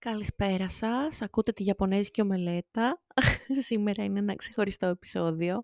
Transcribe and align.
Καλησπέρα 0.00 0.68
σας. 0.68 1.22
Ακούτε 1.22 1.52
τη 1.52 1.64
Ιαπωνέζικη 1.64 2.20
ομελέτα. 2.20 3.02
Σήμερα 3.66 4.04
είναι 4.04 4.18
ένα 4.18 4.34
ξεχωριστό 4.34 4.86
επεισόδιο, 4.86 5.62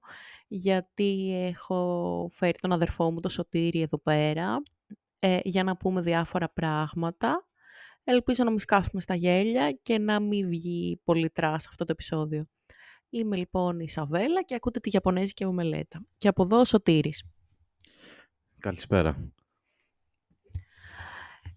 γιατί 0.49 1.34
έχω 1.46 2.30
φέρει 2.33 2.58
τον 2.60 2.73
αδερφό 2.73 3.12
μου, 3.12 3.20
το 3.20 3.28
Σωτήρι, 3.28 3.81
εδώ 3.81 3.99
πέρα, 3.99 4.62
ε, 5.18 5.39
για 5.42 5.62
να 5.62 5.76
πούμε 5.76 6.00
διάφορα 6.00 6.49
πράγματα. 6.49 7.49
Ελπίζω 8.05 8.45
να 8.45 8.50
μην 8.50 8.59
σκάσουμε 8.59 9.01
στα 9.01 9.15
γέλια 9.15 9.73
και 9.83 9.98
να 9.98 10.20
μην 10.20 10.48
βγει 10.48 11.01
πολύ 11.05 11.30
trash 11.30 11.66
αυτό 11.69 11.85
το 11.85 11.93
επεισόδιο. 11.93 12.45
Είμαι 13.09 13.37
λοιπόν 13.37 13.80
η 13.80 13.89
Σαβέλα 13.89 14.43
και 14.43 14.55
ακούτε 14.55 14.80
τη 14.80 14.91
Ιαπωνέζικη 14.93 15.45
ομελέτα. 15.45 16.07
Και 16.16 16.29
από 16.29 16.43
εδώ 16.43 16.61
ο 16.61 16.64
Σωτήρης. 16.64 17.25
Καλησπέρα. 18.59 19.32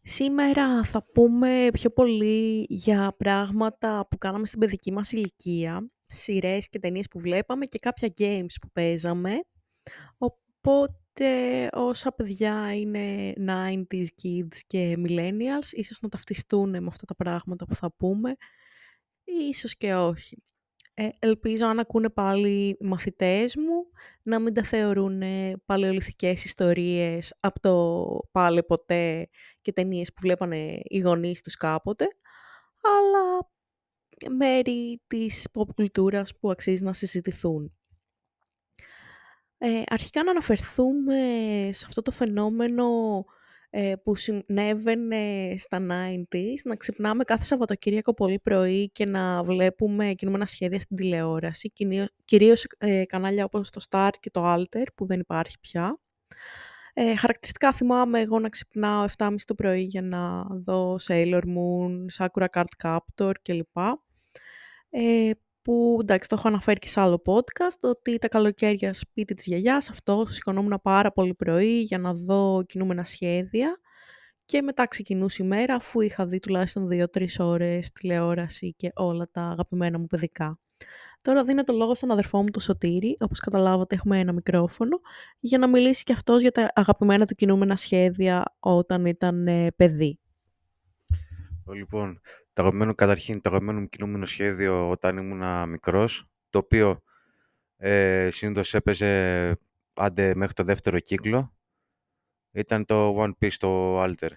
Σήμερα 0.10 0.84
θα 0.84 1.04
πούμε 1.14 1.68
πιο 1.74 1.90
πολύ 1.90 2.66
για 2.70 3.16
πράγματα 3.18 4.08
που 4.10 4.18
κάναμε 4.18 4.46
στην 4.46 4.60
παιδική 4.60 4.92
μας 4.92 5.12
ηλικία, 5.12 5.92
σειρές 6.10 6.70
και 6.70 6.80
ταινίες 6.80 7.08
που 7.08 7.20
βλέπαμε 7.20 7.66
και 7.66 7.80
κάποια 7.80 8.14
games 8.18 8.54
που 8.62 8.70
παίζαμε. 8.74 9.40
Οπότε 10.18 11.70
όσα 11.74 12.12
παιδιά 12.12 12.74
είναι 12.74 13.34
90s 13.48 14.08
kids 14.24 14.58
και 14.68 14.96
millennials, 14.98 15.72
ίσως 15.72 16.00
να 16.02 16.10
ταυτιστούν 16.10 16.70
με 16.70 16.88
αυτά 16.88 17.06
τα 17.06 17.16
πράγματα 17.16 17.66
που 17.66 17.76
θα 17.76 17.94
πούμε, 17.94 18.36
ίσως 19.24 19.78
και 19.78 19.96
όχι. 19.96 20.38
Ε, 21.00 21.10
ελπίζω 21.20 21.66
αν 21.66 21.80
ακούνε 21.80 22.10
πάλι 22.10 22.78
οι 22.80 22.86
μαθητές 22.86 23.56
μου 23.56 23.92
να 24.24 24.40
μην 24.40 24.54
τα 24.54 24.64
θεωρούν 24.64 25.22
παλαιολιθικές 25.66 26.46
ιστορίες 26.46 27.34
από 27.40 27.60
το 27.60 28.30
πάλι 28.32 28.64
ποτέ 28.64 29.30
και 29.62 29.74
ταινίες 29.74 30.08
που 30.08 30.22
βλέπανε 30.22 30.80
οι 30.84 31.00
γονείς 31.00 31.42
τους 31.42 31.56
κάποτε, 31.56 32.08
αλλά 32.82 33.50
μέρη 34.36 35.02
της 35.08 35.48
pop 35.54 35.74
κουλτούρας 35.76 36.38
που 36.38 36.52
αξίζει 36.52 36.84
να 36.84 36.94
συζητηθούν. 36.94 37.78
Ε, 39.58 39.82
αρχικά 39.86 40.24
να 40.24 40.32
αναφερθούμε 40.32 41.20
σε 41.72 41.86
αυτό 41.88 42.02
το 42.02 42.12
φαινόμενο 42.12 42.86
ε, 43.80 43.96
που 44.04 44.16
συνέβαινε 44.16 45.54
στα 45.58 45.78
90s, 45.90 46.62
να 46.64 46.76
ξυπνάμε 46.76 47.24
κάθε 47.24 47.44
Σαββατοκύριακο 47.44 48.14
πολύ 48.14 48.40
πρωί 48.40 48.90
και 48.90 49.06
να 49.06 49.44
βλέπουμε 49.44 50.14
κινούμενα 50.14 50.46
σχέδια 50.46 50.80
στην 50.80 50.98
τηλεόραση, 50.98 51.74
κυρίως 52.26 52.68
ε, 52.78 53.06
κανάλια 53.06 53.44
όπως 53.46 53.70
το 53.70 53.86
Star 53.90 54.10
και 54.20 54.30
το 54.30 54.54
Alter, 54.54 54.84
που 54.96 55.06
δεν 55.06 55.20
υπάρχει 55.20 55.60
πια. 55.60 56.00
Ε, 56.94 57.16
χαρακτηριστικά 57.16 57.74
θυμάμαι 57.74 58.20
εγώ 58.20 58.40
να 58.40 58.50
ξυπνάω 58.50 59.06
7.30 59.18 59.36
το 59.46 59.56
πρωί 59.56 59.82
για 59.82 60.02
να 60.02 60.44
δω 60.44 60.96
Sailor 61.08 61.42
Moon, 61.42 62.06
Sakura 62.18 62.46
Card 62.54 62.84
Captor 62.84 63.32
κλπ. 63.42 63.78
Ε, 64.90 65.32
που 65.68 65.98
εντάξει 66.02 66.30
το 66.30 66.36
έχω 66.38 66.48
αναφέρει 66.48 66.80
και 66.80 66.88
σε 66.88 67.02
άλλο 67.02 67.22
podcast, 67.26 67.80
ότι 67.82 68.18
τα 68.18 68.28
καλοκαίρια 68.28 68.94
σπίτι 68.94 69.34
της 69.34 69.46
γιαγιάς 69.46 69.90
αυτό 69.90 70.26
σηκωνόμουν 70.28 70.80
πάρα 70.84 71.12
πολύ 71.12 71.34
πρωί 71.34 71.82
για 71.82 71.98
να 71.98 72.14
δω 72.14 72.64
κινούμενα 72.68 73.06
σχέδια 73.06 73.80
και 74.46 74.62
μετά 74.62 74.88
ξεκινούσε 74.88 75.44
η 75.44 75.48
μέρα 75.48 75.76
αφού 75.76 76.02
είχα 76.02 76.26
δει 76.26 76.40
τουλάχιστον 76.40 76.88
2-3 76.92 77.26
ώρες 77.40 77.92
τηλεόραση 77.92 78.74
και 78.74 78.92
όλα 78.96 79.30
τα 79.32 79.42
αγαπημένα 79.42 80.00
μου 80.00 80.08
παιδικά. 80.08 80.60
Τώρα 81.22 81.44
δίνω 81.44 81.64
το 81.64 81.74
λόγο 81.74 81.96
στον 81.96 82.12
αδερφό 82.12 82.42
μου, 82.42 82.50
το 82.50 82.60
Σωτήρη, 82.60 83.18
όπως 83.20 83.40
καταλάβατε 83.40 83.96
έχουμε 83.96 84.20
ένα 84.20 84.34
μικρόφωνο, 84.34 85.00
για 85.40 85.58
να 85.58 85.68
μιλήσει 85.68 86.04
και 86.04 86.14
αυτός 86.14 86.42
για 86.42 86.52
τα 86.52 86.72
αγαπημένα 86.76 87.26
του 87.26 87.36
κινούμενα 87.36 87.76
σχέδια 87.76 88.44
όταν 88.60 89.06
ήταν 89.06 89.48
ε, 89.48 89.72
παιδί. 89.72 90.20
Λοιπόν, 91.76 92.22
το 92.58 92.64
αγαπημένο, 92.64 92.96
καταρχήν, 92.96 93.42
το 93.42 93.50
αγαπημένο 93.50 93.80
μου 93.80 93.90
κινούμενο 93.90 94.26
σχέδιο 94.26 94.90
όταν 94.90 95.18
ήμουν 95.18 95.70
μικρός, 95.70 96.30
το 96.50 96.58
οποίο 96.58 97.02
ε, 97.78 98.30
συνήθως 98.32 98.74
έπαιζε 98.74 99.54
άντε 99.94 100.36
μέχρι 100.36 100.54
το 100.54 100.64
δεύτερο 100.64 101.00
κύκλο, 101.00 101.56
ήταν 102.52 102.86
το 102.86 103.24
One 103.24 103.32
Piece, 103.40 103.54
το 103.58 104.04
Alter. 104.04 104.30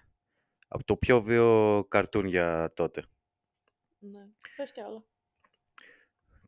Από 0.68 0.84
το 0.84 0.96
πιο 0.96 1.22
βίο 1.22 1.84
καρτούν 1.88 2.24
για 2.24 2.72
τότε. 2.74 3.04
Ναι, 3.98 4.20
πες 4.56 4.72
κι 4.72 4.80
άλλο. 4.80 5.06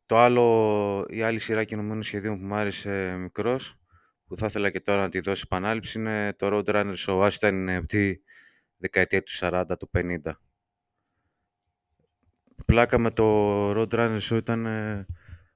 Το 0.06 0.16
άλλο, 0.18 1.06
η 1.08 1.22
άλλη 1.22 1.38
σειρά 1.38 1.64
κινουμένων 1.64 2.02
σχεδίων 2.02 2.38
που 2.38 2.44
μου 2.44 2.54
άρεσε 2.54 3.16
μικρός, 3.16 3.78
που 4.24 4.36
θα 4.36 4.46
ήθελα 4.46 4.70
και 4.70 4.80
τώρα 4.80 5.00
να 5.00 5.08
τη 5.08 5.20
δώσει 5.20 5.42
επανάληψη, 5.44 5.98
είναι 5.98 6.32
το 6.32 6.48
Roadrunner 6.52 6.94
Show. 7.06 7.20
Άστα 7.22 7.48
είναι 7.48 7.76
από 7.76 7.86
τη 7.86 8.16
δεκαετία 8.76 9.22
του 9.22 9.32
40, 9.32 9.64
του 9.78 9.90
50 9.94 10.32
πλάκα 12.64 12.98
με 12.98 13.10
το 13.10 13.24
Roadrunner 13.70 14.20
Show 14.20 14.36
ήταν 14.36 14.66
ε, 14.66 15.06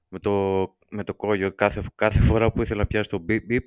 με 0.07 0.19
το, 0.19 0.63
με 0.89 1.03
το 1.03 1.15
κόγιο. 1.15 1.51
Κάθε, 1.51 1.83
κάθε 1.95 2.19
φορά 2.19 2.51
που 2.51 2.61
ήθελα 2.61 2.79
να 2.79 2.87
πιάσει 2.87 3.09
το 3.09 3.25
beep, 3.29 3.39
beep 3.49 3.65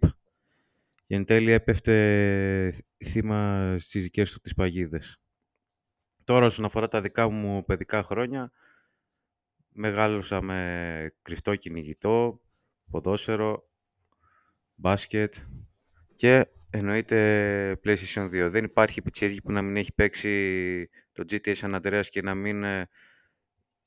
και 1.07 1.15
εν 1.15 1.25
τέλει 1.25 1.53
έπεφτε 1.53 2.85
θύμα 3.05 3.77
στις 3.79 4.03
δικές 4.03 4.33
του 4.33 4.41
τις 4.41 4.55
παγίδες. 4.55 5.21
Τώρα 6.25 6.47
όσον 6.47 6.65
αφορά 6.65 6.89
τα 6.89 7.01
δικά 7.01 7.31
μου 7.31 7.65
παιδικά 7.65 8.03
χρόνια, 8.03 8.53
μεγάλωσα 9.69 10.43
με 10.43 11.13
κρυφτό 11.23 11.57
κυνηγητό, 11.57 12.41
ποδόσφαιρο, 12.91 13.69
μπάσκετ 14.75 15.35
και 16.15 16.47
εννοείται 16.71 17.81
PlayStation 17.85 18.25
2. 18.25 18.49
Δεν 18.51 18.65
υπάρχει 18.65 19.03
πιτσίρι 19.03 19.43
που 19.43 19.53
να 19.53 19.63
μην 19.63 19.77
έχει 19.77 19.93
παίξει 19.93 20.89
το 21.13 21.25
GTA 21.31 21.55
San 21.55 21.81
Andreas 21.81 22.05
και 22.11 22.23
να 22.23 22.35
μην 22.35 22.65
ε, 22.65 22.89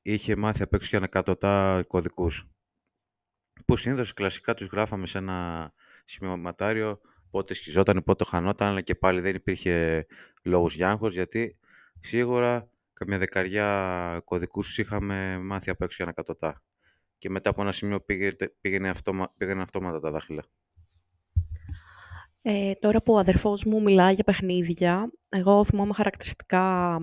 είχε 0.03 0.35
μάθει 0.35 0.61
απ' 0.61 0.73
έξω 0.73 0.89
και 0.89 0.95
ανακατοτά 0.95 1.83
κωδικούς. 1.87 2.43
Που 3.65 3.75
συνήθως 3.75 4.13
κλασικά 4.13 4.53
τους 4.53 4.67
γράφαμε 4.67 5.05
σε 5.05 5.17
ένα 5.17 5.71
σημειωματάριο 6.05 6.99
πότε 7.29 7.53
σκιζόταν, 7.53 8.03
πότε 8.03 8.23
χανόταν, 8.23 8.67
αλλά 8.67 8.81
και 8.81 8.95
πάλι 8.95 9.21
δεν 9.21 9.35
υπήρχε 9.35 10.05
λόγος 10.43 10.75
για 10.75 10.89
άγχος, 10.89 11.13
γιατί 11.13 11.57
σίγουρα 11.99 12.69
καμιά 12.93 13.17
δεκαριά 13.17 14.21
κωδικούς 14.25 14.77
είχαμε 14.77 15.37
μάθει 15.37 15.69
απ' 15.69 15.81
έξω 15.81 15.97
και 15.97 16.03
ανακατοτά. 16.03 16.63
Και 17.17 17.29
μετά 17.29 17.49
από 17.49 17.61
ένα 17.61 17.71
σημείο 17.71 18.01
πήγαινε, 18.01 18.35
πήγαινε, 18.61 18.89
αυτόμα, 18.89 19.33
πήγαινε 19.37 19.61
αυτόματα 19.61 19.99
τα 19.99 20.11
δάχτυλα. 20.11 20.43
Ε, 22.45 22.71
τώρα 22.73 23.01
που 23.01 23.13
ο 23.13 23.17
αδερφός 23.17 23.63
μου 23.65 23.81
μιλάει 23.81 24.13
για 24.13 24.23
παιχνίδια, 24.23 25.11
εγώ 25.29 25.63
θυμάμαι 25.65 25.93
χαρακτηριστικά 25.93 26.97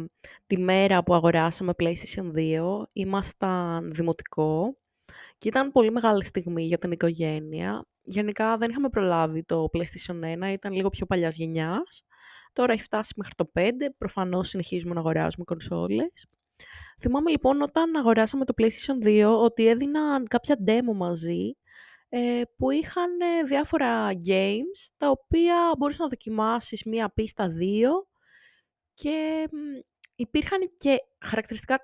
τη 0.46 0.58
μέρα 0.58 1.02
που 1.02 1.14
αγοράσαμε 1.14 1.72
PlayStation 1.78 2.30
2. 2.36 2.82
Ήμασταν 2.92 3.92
δημοτικό 3.92 4.76
και 5.38 5.48
ήταν 5.48 5.72
πολύ 5.72 5.90
μεγάλη 5.90 6.24
στιγμή 6.24 6.64
για 6.64 6.78
την 6.78 6.90
οικογένεια. 6.90 7.86
Γενικά 8.02 8.56
δεν 8.56 8.70
είχαμε 8.70 8.88
προλάβει 8.88 9.44
το 9.44 9.68
PlayStation 9.72 10.46
1, 10.48 10.52
ήταν 10.52 10.72
λίγο 10.72 10.88
πιο 10.88 11.06
παλιάς 11.06 11.36
γενιάς. 11.36 12.04
Τώρα 12.52 12.72
έχει 12.72 12.82
φτάσει 12.82 13.14
μέχρι 13.16 13.34
το 13.34 13.50
5, 13.54 13.70
προφανώς 13.98 14.48
συνεχίζουμε 14.48 14.94
να 14.94 15.00
αγοράζουμε 15.00 15.44
κονσόλες. 15.44 16.26
Θυμάμαι 17.00 17.30
λοιπόν 17.30 17.62
όταν 17.62 17.96
αγοράσαμε 17.96 18.44
το 18.44 18.54
PlayStation 18.56 19.06
2 19.06 19.38
ότι 19.42 19.66
έδιναν 19.66 20.26
κάποια 20.28 20.56
demo 20.66 20.94
μαζί 20.96 21.54
ε, 21.54 21.58
που 22.56 22.71
είχαν 22.71 23.21
ε, 23.21 23.43
διάφορα 23.43 24.10
games 24.26 24.88
τα 24.97 25.09
οποία 25.10 25.75
μπορείς 25.78 25.98
να 25.98 26.06
δοκιμάσεις 26.09 26.84
μία 26.84 27.12
πίστα 27.12 27.48
δύο 27.48 28.09
και 28.94 29.48
υπήρχαν 30.15 30.60
και 30.75 30.97
χαρακτηριστικά 31.25 31.78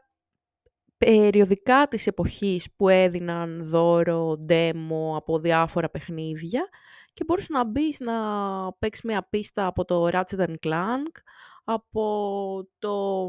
περιοδικά 0.98 1.88
της 1.88 2.06
εποχής 2.06 2.68
που 2.76 2.88
έδιναν 2.88 3.58
δώρο, 3.62 4.38
demo 4.48 5.16
από 5.16 5.38
διάφορα 5.38 5.90
παιχνίδια 5.90 6.68
και 7.12 7.24
μπορείς 7.24 7.48
να 7.48 7.64
μπεις 7.64 8.00
να 8.00 8.14
παίξεις 8.72 9.04
μια 9.04 9.28
πίστα 9.30 9.66
από 9.66 9.84
το 9.84 10.08
Ratchet 10.12 10.54
Clank, 10.66 11.12
από 11.64 12.68
το 12.78 13.28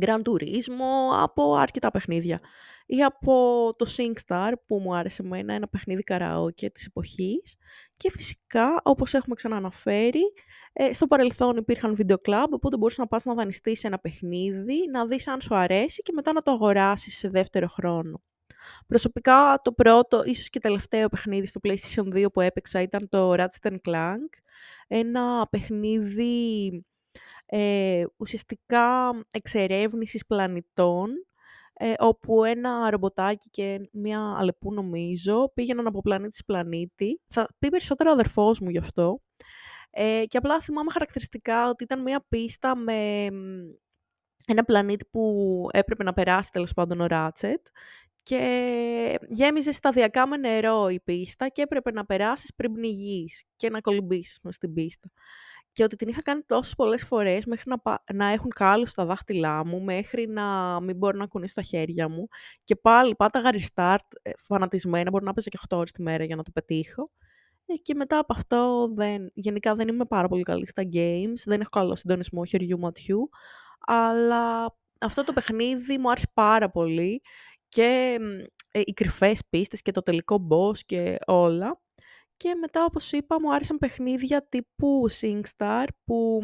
Grand 0.00 0.22
Turismo, 0.22 1.20
από 1.22 1.54
αρκετά 1.54 1.90
παιχνίδια. 1.90 2.40
Ή 2.86 3.02
από 3.02 3.32
το 3.76 3.86
SingStar 3.96 4.52
που 4.66 4.78
μου 4.78 4.96
άρεσε 4.96 5.22
εμένα, 5.22 5.52
ένα 5.52 5.68
παιχνίδι 5.68 6.02
καραόκε 6.02 6.70
της 6.70 6.86
εποχής. 6.86 7.56
Και 7.96 8.10
φυσικά 8.10 8.80
όπως 8.82 9.14
έχουμε 9.14 9.34
ξανααναφέρει 9.34 10.32
ε, 10.72 10.92
στο 10.92 11.06
παρελθόν 11.06 11.56
υπήρχαν 11.56 11.96
video 11.98 12.16
club 12.28 12.46
οπότε 12.50 12.76
μπορούσες 12.76 12.98
να 12.98 13.06
πας 13.06 13.24
να 13.24 13.34
δανειστείς 13.34 13.84
ένα 13.84 13.98
παιχνίδι, 13.98 14.88
να 14.90 15.06
δεις 15.06 15.28
αν 15.28 15.40
σου 15.40 15.54
αρέσει 15.54 16.02
και 16.02 16.12
μετά 16.14 16.32
να 16.32 16.42
το 16.42 16.50
αγοράσεις 16.50 17.18
σε 17.18 17.28
δεύτερο 17.28 17.66
χρόνο. 17.66 18.22
Προσωπικά 18.86 19.58
το 19.62 19.72
πρώτο, 19.72 20.22
ίσως 20.24 20.48
και 20.50 20.58
τελευταίο 20.58 21.08
παιχνίδι 21.08 21.46
στο 21.46 21.60
PlayStation 21.64 22.14
2 22.14 22.32
που 22.32 22.40
έπαιξα 22.40 22.80
ήταν 22.80 23.08
το 23.08 23.34
Ratchet 23.34 23.76
Clank, 23.88 24.28
ένα 24.88 25.46
παιχνίδι 25.50 26.84
ε, 27.46 28.04
ουσιαστικά 28.16 29.10
εξερεύνησης 29.30 30.26
πλανητών 30.26 31.10
ε, 31.78 31.92
όπου 31.98 32.44
ένα 32.44 32.90
ρομποτάκι 32.90 33.50
και 33.50 33.88
μία 33.92 34.34
αλεπού 34.38 34.72
νομίζω 34.72 35.52
πήγαιναν 35.54 35.86
από 35.86 36.00
πλανήτη 36.00 36.34
σε 36.36 36.42
πλανήτη. 36.46 37.20
Θα 37.26 37.48
πει 37.58 37.68
περισσότερο 37.68 38.10
ο 38.10 38.12
αδερφός 38.12 38.60
μου 38.60 38.70
γι' 38.70 38.78
αυτό. 38.78 39.20
Ε, 39.90 40.24
και 40.26 40.36
απλά 40.36 40.60
θυμάμαι 40.60 40.90
χαρακτηριστικά 40.90 41.68
ότι 41.68 41.84
ήταν 41.84 42.02
μία 42.02 42.24
πίστα 42.28 42.76
με 42.76 43.28
ένα 44.46 44.64
πλανήτη 44.64 45.04
που 45.10 45.66
έπρεπε 45.72 46.04
να 46.04 46.12
περάσει 46.12 46.50
τέλος 46.52 46.72
πάντων 46.72 47.00
ο 47.00 47.06
Ράτσετ 47.06 47.66
και 48.22 49.18
γέμιζε 49.28 49.72
σταδιακά 49.72 50.26
με 50.26 50.36
νερό 50.36 50.88
η 50.88 51.00
πίστα 51.00 51.48
και 51.48 51.62
έπρεπε 51.62 51.90
να 51.90 52.06
περάσεις 52.06 52.54
πριν 52.54 52.72
πνιγείς 52.72 53.44
και 53.56 53.70
να 53.70 53.80
κολυμπήσεις 53.80 54.38
μες 54.42 54.54
στην 54.54 54.72
πίστα. 54.72 55.10
Και 55.76 55.84
ότι 55.84 55.96
την 55.96 56.08
είχα 56.08 56.22
κάνει 56.22 56.42
τόσες 56.46 56.74
πολλές 56.74 57.04
φορές 57.04 57.46
μέχρι 57.46 57.70
να, 57.70 58.02
να 58.14 58.26
έχουν 58.26 58.50
κάλους 58.50 58.90
στα 58.90 59.04
δάχτυλά 59.04 59.66
μου, 59.66 59.82
μέχρι 59.82 60.26
να 60.28 60.80
μην 60.80 60.96
μπορώ 60.96 61.18
να 61.18 61.26
κουνήσω 61.26 61.54
τα 61.54 61.62
χέρια 61.62 62.08
μου. 62.08 62.28
Και 62.64 62.76
πάλι 62.76 63.14
πάταγα 63.16 63.50
restart, 63.52 64.06
ε, 64.22 64.30
φανατισμένα, 64.38 65.10
μπορεί 65.10 65.24
να 65.24 65.32
παίζα 65.32 65.48
και 65.50 65.58
8 65.68 65.76
ώρες 65.76 65.90
τη 65.90 66.02
μέρα 66.02 66.24
για 66.24 66.36
να 66.36 66.42
το 66.42 66.50
πετύχω. 66.50 67.10
Ε, 67.66 67.74
και 67.74 67.94
μετά 67.94 68.18
από 68.18 68.34
αυτό, 68.36 68.88
δεν, 68.94 69.30
γενικά 69.34 69.74
δεν 69.74 69.88
είμαι 69.88 70.04
πάρα 70.04 70.28
πολύ 70.28 70.42
καλή 70.42 70.68
στα 70.68 70.82
games, 70.92 71.42
δεν 71.44 71.60
έχω 71.60 71.70
καλό 71.70 71.96
συντονισμό 71.96 72.44
χεριού 72.44 72.78
ματιού, 72.78 73.28
αλλά 73.86 74.76
αυτό 75.00 75.24
το 75.24 75.32
παιχνίδι 75.32 75.98
μου 75.98 76.10
άρεσε 76.10 76.30
πάρα 76.34 76.70
πολύ 76.70 77.22
και 77.68 78.18
ε, 78.70 78.80
οι 78.84 78.92
κρυφές 78.92 79.40
πίστες 79.50 79.82
και 79.82 79.92
το 79.92 80.02
τελικό 80.02 80.46
boss 80.50 80.78
και 80.86 81.16
όλα. 81.26 81.80
Και 82.36 82.54
μετά, 82.60 82.84
όπως 82.84 83.12
είπα, 83.12 83.40
μου 83.40 83.54
άρεσαν 83.54 83.78
παιχνίδια 83.78 84.46
τύπου 84.46 85.06
SingStar 85.20 85.86
που 86.04 86.42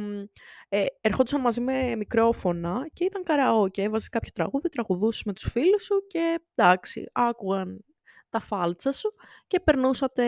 ε, 0.68 0.84
ερχόντουσαν 1.00 1.40
μαζί 1.40 1.60
με 1.60 1.96
μικρόφωνα 1.96 2.88
και 2.92 3.04
ήταν 3.04 3.22
καραόκε. 3.22 3.82
Έβαζες 3.82 4.08
κάποιο 4.08 4.30
τραγούδι, 4.34 4.68
τραγουδούσες 4.68 5.24
με 5.24 5.32
τους 5.32 5.50
φίλους 5.50 5.84
σου 5.84 6.06
και 6.06 6.40
εντάξει, 6.54 7.06
άκουγαν 7.12 7.84
τα 8.28 8.40
φάλτσα 8.40 8.92
σου 8.92 9.14
και 9.46 9.60
περνούσατε 9.60 10.24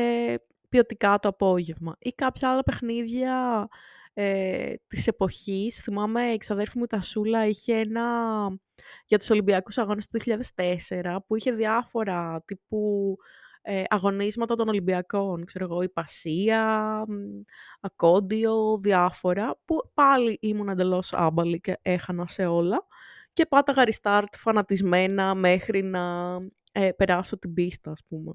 ποιοτικά 0.69 1.19
το 1.19 1.29
απόγευμα. 1.29 1.97
Ή 1.99 2.11
κάποια 2.11 2.51
άλλα 2.51 2.63
παιχνίδια 2.63 3.69
ε, 4.13 4.73
της 4.87 5.07
εποχής. 5.07 5.83
Θυμάμαι 5.83 6.23
η 6.23 6.37
ξαδέρφη 6.37 6.79
μου 6.79 6.85
η 6.85 6.87
Τασούλα 6.87 7.47
είχε 7.47 7.77
ένα 7.77 8.09
για 9.07 9.19
τους 9.19 9.31
Ολυμπιακούς 9.31 9.79
Αγώνες 9.79 10.07
του 10.07 10.21
2004 10.89 11.17
που 11.27 11.37
είχε 11.37 11.53
διάφορα 11.53 12.43
τύπου 12.45 13.17
ε, 13.67 13.83
αγωνίσματα 13.89 14.55
των 14.55 14.69
Ολυμπιακών, 14.69 15.45
ξέρω 15.45 15.65
εγώ, 15.65 15.83
η 15.83 15.89
Πασία, 15.89 17.05
Ακόντιο, 17.81 18.79
διάφορα, 18.79 19.61
που 19.65 19.77
πάλι 19.95 20.39
ήμουν 20.41 20.69
εντελώς 20.69 21.13
άμπαλη 21.13 21.61
και 21.61 21.79
έχανα 21.83 22.27
σε 22.29 22.47
όλα 22.47 22.87
και 23.33 23.47
πάταγα 23.47 23.85
restart 23.87 24.35
φανατισμένα 24.39 25.35
μέχρι 25.35 25.83
να 25.83 26.37
ε, 26.73 26.91
περάσω 26.93 27.39
την 27.39 27.55
πίστα, 27.55 27.91
ας 27.91 28.01
πούμε. 28.09 28.33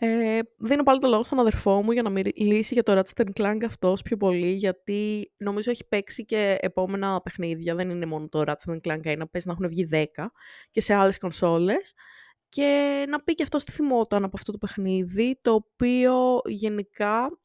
Ε, 0.00 0.40
δίνω 0.58 0.82
πάλι 0.82 0.98
το 0.98 1.08
λόγο 1.08 1.24
στον 1.24 1.38
αδερφό 1.38 1.82
μου 1.82 1.92
για 1.92 2.02
να 2.02 2.10
μιλήσει 2.10 2.74
για 2.74 2.82
το 2.82 2.98
Ratchet 2.98 3.40
Clank 3.40 3.58
αυτός 3.66 4.02
πιο 4.02 4.16
πολύ, 4.16 4.50
γιατί 4.50 5.32
νομίζω 5.36 5.70
έχει 5.70 5.88
παίξει 5.88 6.24
και 6.24 6.56
επόμενα 6.60 7.20
παιχνίδια. 7.22 7.74
Δεν 7.74 7.90
είναι 7.90 8.06
μόνο 8.06 8.28
το 8.28 8.42
Ratchet 8.46 8.78
Clank 8.82 9.04
1, 9.04 9.22
πες 9.30 9.44
να 9.44 9.52
έχουν 9.52 9.68
βγει 9.68 9.88
10 9.92 10.04
και 10.70 10.80
σε 10.80 10.94
άλλες 10.94 11.18
κονσόλες. 11.18 11.92
Και 12.48 13.04
να 13.08 13.22
πει 13.22 13.34
και 13.34 13.42
αυτό 13.42 13.58
τι 13.58 13.72
θυμόταν 13.72 14.24
από 14.24 14.36
αυτό 14.36 14.52
το 14.52 14.58
παιχνίδι, 14.58 15.38
το 15.42 15.52
οποίο 15.52 16.40
γενικά, 16.44 17.38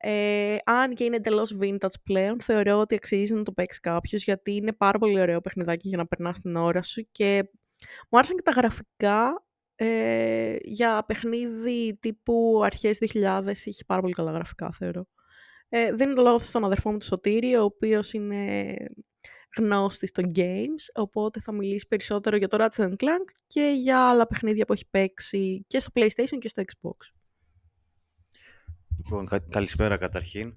ε, 0.00 0.56
αν 0.64 0.94
και 0.94 1.04
είναι 1.04 1.16
εντελώς 1.16 1.58
vintage 1.60 2.00
πλέον, 2.04 2.40
θεωρώ 2.40 2.80
ότι 2.80 2.94
αξίζει 2.94 3.34
να 3.34 3.42
το 3.42 3.52
παίξει 3.52 3.80
κάποιος, 3.80 4.24
γιατί 4.24 4.54
είναι 4.54 4.72
πάρα 4.72 4.98
πολύ 4.98 5.20
ωραίο 5.20 5.40
παιχνιδάκι 5.40 5.88
για 5.88 5.96
να 5.96 6.06
περνάς 6.06 6.40
την 6.40 6.56
ώρα 6.56 6.82
σου 6.82 7.08
και 7.12 7.50
μου 8.10 8.18
άρεσαν 8.18 8.36
και 8.36 8.42
τα 8.42 8.50
γραφικά 8.50 9.44
ε, 9.74 10.56
για 10.62 11.04
παιχνίδι 11.06 11.98
τύπου 12.00 12.60
αρχές 12.64 12.98
2000 13.00 13.52
είχε 13.64 13.84
πάρα 13.86 14.00
πολύ 14.00 14.12
καλά 14.12 14.32
γραφικά, 14.32 14.70
θεωρώ. 14.72 15.06
Ε, 15.68 15.92
δίνω 15.92 16.14
το 16.14 16.22
λόγος 16.22 16.46
στον 16.46 16.64
αδερφό 16.64 16.90
μου 16.90 16.98
του 16.98 17.04
Σωτήρη, 17.04 17.56
ο 17.56 17.62
οποίος 17.62 18.12
είναι 18.12 18.74
γνώστη 19.58 20.06
στο 20.06 20.22
games, 20.34 20.84
οπότε 20.94 21.40
θα 21.40 21.52
μιλήσει 21.52 21.86
περισσότερο 21.88 22.36
για 22.36 22.48
το 22.48 22.56
Ratchet 22.60 22.88
Clank 22.88 23.28
και 23.46 23.76
για 23.80 24.08
άλλα 24.08 24.26
παιχνίδια 24.26 24.64
που 24.64 24.72
έχει 24.72 24.88
παίξει 24.90 25.64
και 25.66 25.78
στο 25.78 25.90
PlayStation 25.94 26.38
και 26.38 26.48
στο 26.48 26.62
Xbox. 26.62 27.10
Λοιπόν, 28.96 29.28
καλησπέρα 29.48 29.96
καταρχήν. 29.96 30.56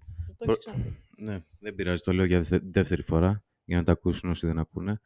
Ναι, 1.18 1.39
δεν 1.59 1.75
πειράζει, 1.75 2.03
το 2.03 2.12
λέω 2.12 2.25
για 2.25 2.42
δεύτερη 2.63 3.01
φορά, 3.01 3.44
για 3.63 3.77
να 3.77 3.83
τα 3.83 3.92
ακούσουν 3.92 4.30
όσοι 4.30 4.47
δεν 4.47 4.59
ακούνε. 4.59 5.00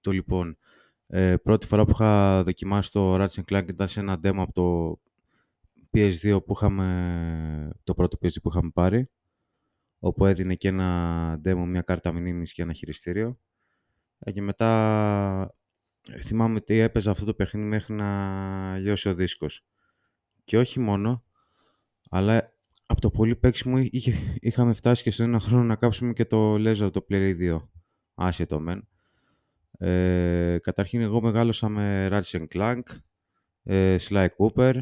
Το 0.00 0.10
λοιπόν, 0.10 0.58
ε, 1.06 1.36
πρώτη 1.36 1.66
φορά 1.66 1.84
που 1.84 1.90
είχα 1.90 2.42
δοκιμάσει 2.44 2.92
το 2.92 3.14
Ratchet 3.14 3.42
Clank 3.48 3.68
ήταν 3.68 3.88
σε 3.88 4.00
ένα 4.00 4.14
demo 4.22 4.38
από 4.38 4.52
το 4.52 5.00
PS2 5.92 6.44
που 6.44 6.52
είχαμε, 6.52 7.70
το 7.84 7.94
πρώτο 7.94 8.18
PS2 8.22 8.36
που 8.42 8.48
είχαμε 8.48 8.70
πάρει, 8.74 9.10
όπου 10.00 10.26
έδινε 10.26 10.54
και 10.54 10.68
ένα 10.68 11.40
demo, 11.44 11.64
μια 11.66 11.82
κάρτα 11.82 12.12
μνήμης 12.12 12.52
και 12.52 12.62
ένα 12.62 12.72
χειριστήριο. 12.72 13.38
Ε, 14.18 14.32
και 14.32 14.42
μετά 14.42 15.50
ε, 16.08 16.20
θυμάμαι 16.20 16.54
ότι 16.54 16.78
έπαιζα 16.78 17.10
αυτό 17.10 17.24
το 17.24 17.34
παιχνίδι 17.34 17.68
μέχρι 17.68 17.94
να 17.94 18.78
λιώσει 18.78 19.08
ο 19.08 19.14
δίσκος. 19.14 19.66
Και 20.44 20.58
όχι 20.58 20.80
μόνο, 20.80 21.24
αλλά 22.10 22.54
από 22.86 23.00
το 23.00 23.10
πολύ 23.10 23.36
παίξιμο 23.36 23.78
είχε, 23.78 24.14
είχαμε 24.40 24.72
φτάσει 24.72 25.02
και 25.02 25.10
στο 25.10 25.22
ένα 25.22 25.40
χρόνο 25.40 25.64
να 25.64 25.76
κάψουμε 25.76 26.12
και 26.12 26.24
το 26.24 26.54
Laser 26.54 26.92
το 26.92 27.06
Play 27.10 27.52
2. 27.52 27.68
Άσχετο 28.14 28.60
μεν. 28.60 28.88
Ε, 29.78 30.58
καταρχήν 30.62 31.00
εγώ 31.00 31.20
μεγάλωσα 31.20 31.68
με 31.68 32.08
Ratchet 32.12 32.44
Clank, 32.54 32.82
ε, 33.62 33.96
Sly 34.00 34.28
Cooper, 34.38 34.74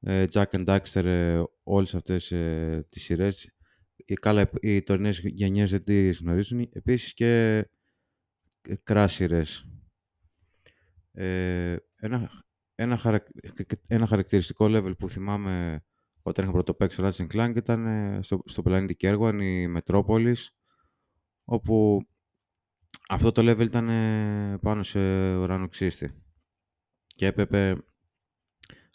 ε, 0.00 0.24
Jack 0.32 0.44
and 0.50 0.66
Daxter, 0.66 1.04
ε, 1.04 1.42
όλες 1.62 1.94
αυτές 1.94 2.32
ε, 2.32 2.86
τις 2.88 3.02
σειρές. 3.02 3.55
Οι, 4.08 4.14
καλά, 4.14 4.50
οι 4.60 4.82
τωρινές 4.82 5.18
γενιές 5.18 5.70
δεν 5.70 5.84
τις 5.84 6.18
γνωρίζουν. 6.18 6.68
Επίσης 6.72 7.14
και 7.14 7.64
κράσιρες. 8.82 9.48
σειρές. 9.48 9.70
Ε, 11.12 11.76
ένα, 12.00 12.30
ένα, 12.74 12.96
χαρακ, 12.96 13.26
ένα 13.86 14.06
χαρακτηριστικό 14.06 14.66
level 14.68 14.92
που 14.98 15.08
θυμάμαι 15.08 15.84
όταν 16.22 16.44
είχα 16.44 16.52
πρωτοπαίξει 16.52 17.02
Ratchet 17.04 17.26
Clank 17.32 17.52
ήταν 17.56 17.86
ε, 17.86 18.22
στο, 18.22 18.42
στο 18.44 18.62
πλανήτη 18.62 18.96
Κέργουαν, 18.96 19.40
η 19.40 19.66
Μετρόπολης, 19.66 20.56
όπου 21.44 22.00
αυτό 23.08 23.32
το 23.32 23.50
level 23.50 23.66
ήταν 23.66 23.88
ε, 23.88 24.58
πάνω 24.58 24.82
σε 24.82 25.00
ουρανοξύστη. 25.36 26.10
Και 27.06 27.26
έπρεπε 27.26 27.74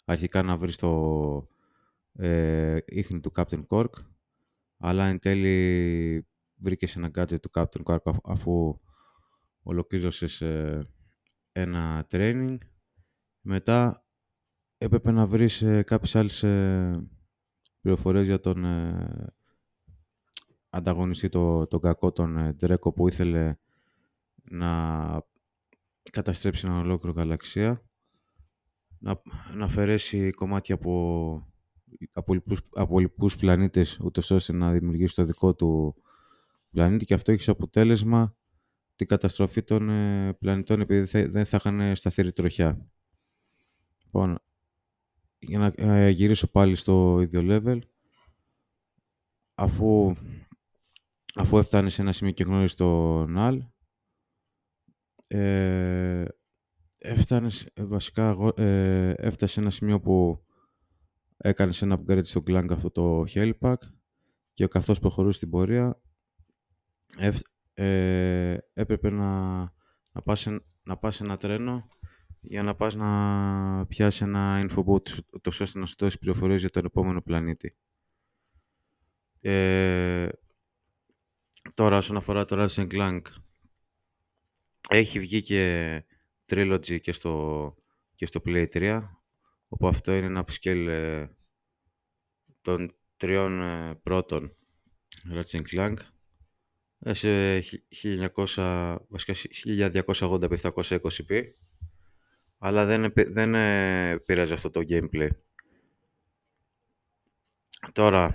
αρχικά 0.04 0.42
να 0.42 0.56
βρεις 0.56 0.76
το 0.76 1.48
ε, 2.12 2.76
ίχνη 2.86 3.20
του 3.20 3.32
Captain 3.36 3.62
Cork, 3.68 3.90
αλλά 4.84 5.06
εν 5.06 5.18
τέλει 5.18 6.26
βρήκες 6.54 6.96
ένα 6.96 7.10
gadget 7.14 7.40
του 7.40 7.50
Captain 7.54 7.82
Cork 7.84 8.14
αφού 8.24 8.80
ολοκλήρωσες 9.62 10.40
ε, 10.40 10.88
ένα 11.52 12.06
training. 12.10 12.56
Μετά 13.40 14.06
έπρεπε 14.78 15.10
να 15.10 15.26
βρεις 15.26 15.62
ε, 15.62 15.82
κάποιες 15.82 16.16
άλλες 16.16 16.42
ε, 16.42 17.10
πληροφορίες 17.80 18.26
για 18.26 18.40
τον 18.40 18.64
ε, 18.64 19.26
ανταγωνιστή, 20.70 21.28
τον 21.28 21.68
το 21.68 21.78
κακό, 21.78 22.12
τον 22.12 22.56
Drake, 22.60 22.94
που 22.94 23.08
ήθελε 23.08 23.56
να 24.42 25.22
καταστρέψει 26.12 26.66
ένα 26.66 26.78
ολόκληρο 26.78 27.14
γαλαξία, 27.16 27.82
να, 28.98 29.22
να 29.54 29.64
αφαιρέσει 29.64 30.30
κομμάτια 30.30 30.74
από, 30.74 31.51
από, 32.12 32.34
λοιπούς, 32.34 32.60
από 32.70 32.98
λοιπούς 32.98 33.36
πλανήτες, 33.36 33.98
ούτως 34.00 34.30
ώστε 34.30 34.52
να 34.52 34.72
δημιουργήσει 34.72 35.14
το 35.14 35.24
δικό 35.24 35.54
του 35.54 35.94
πλανήτη 36.70 37.04
και 37.04 37.14
αυτό 37.14 37.32
έχει 37.32 37.42
σαν 37.42 37.54
αποτέλεσμα 37.54 38.36
την 38.96 39.06
καταστροφή 39.06 39.62
των 39.62 39.88
ε, 39.88 40.32
πλανητών 40.32 40.80
επειδή 40.80 41.26
δεν 41.26 41.44
θα 41.44 41.56
είχαν 41.56 41.96
σταθερή 41.96 42.32
τροχιά. 42.32 42.90
Λοιπόν, 44.04 44.38
για 45.38 45.58
να 45.58 45.72
ε, 45.76 46.08
γυρίσω 46.08 46.50
πάλι 46.50 46.76
στο 46.76 47.18
ίδιο 47.20 47.40
level, 47.44 47.78
αφού, 49.54 50.14
αφού 51.34 51.58
έφτανε 51.58 51.88
σε 51.88 52.02
ένα 52.02 52.12
σημείο 52.12 52.32
και 52.32 52.44
γνώρισε 52.44 52.76
τον 52.76 53.38
Αλ, 53.38 53.62
ε, 55.26 56.24
έφτανε, 56.98 57.50
βασικά, 57.76 58.52
ε, 58.56 59.10
έφτασε 59.10 59.52
σε 59.52 59.60
ένα 59.60 59.70
σημείο 59.70 60.00
που 60.00 60.44
έκανε 61.42 61.72
ένα 61.80 61.98
upgrade 61.98 62.24
στο 62.24 62.42
Glang 62.46 62.70
αυτό 62.70 62.90
το 62.90 63.24
Helipack 63.34 63.74
και 64.52 64.66
καθώς 64.66 64.98
προχωρούσε 64.98 65.36
στην 65.36 65.50
πορεία 65.50 66.00
ε, 67.74 68.56
έπρεπε 68.72 69.10
να, 69.10 69.58
να, 70.12 70.22
πας, 70.24 70.48
να 70.82 70.96
πας 70.96 71.16
σε 71.16 71.24
ένα 71.24 71.36
τρένο 71.36 71.88
για 72.40 72.62
να 72.62 72.74
πας 72.74 72.94
να 72.94 73.86
πιάσεις 73.86 74.20
ένα 74.20 74.66
infobot 74.66 75.08
τόσο 75.40 75.64
ώστε 75.64 75.78
να 75.78 75.86
σου 75.86 75.94
δώσει 75.98 76.18
πληροφορίες 76.18 76.60
για 76.60 76.70
τον 76.70 76.84
επόμενο 76.84 77.22
πλανήτη. 77.22 77.76
Ε, 79.40 80.28
τώρα, 81.74 81.96
όσον 81.96 82.16
αφορά 82.16 82.44
το 82.44 82.56
Ratchet 82.58 82.88
Clank, 82.92 83.20
έχει 84.88 85.18
βγει 85.18 85.40
και 85.40 86.04
Trilogy 86.46 87.00
και 87.00 87.12
στο, 87.12 87.74
και 88.14 88.26
στο 88.26 88.40
Play 88.44 88.66
3, 88.72 89.00
όπου 89.72 89.88
αυτό 89.88 90.12
είναι 90.12 90.26
ένα 90.26 90.44
upscale 90.46 90.86
ε, 90.88 91.26
των 92.60 92.90
τριών 93.16 93.60
ε, 93.62 93.94
πρώτων 94.02 94.56
Ratchet 95.32 95.62
Clank. 95.72 95.96
Ε, 96.98 97.14
σε 97.14 97.62
1900, 98.34 98.96
βασικά 99.08 99.34
1280x720p 99.66 101.42
αλλά 102.58 102.86
δεν, 102.86 103.12
δεν 103.14 103.54
ε, 103.54 104.18
πειράζει 104.18 104.52
αυτό 104.52 104.70
το 104.70 104.80
gameplay. 104.88 105.28
Τώρα, 107.92 108.34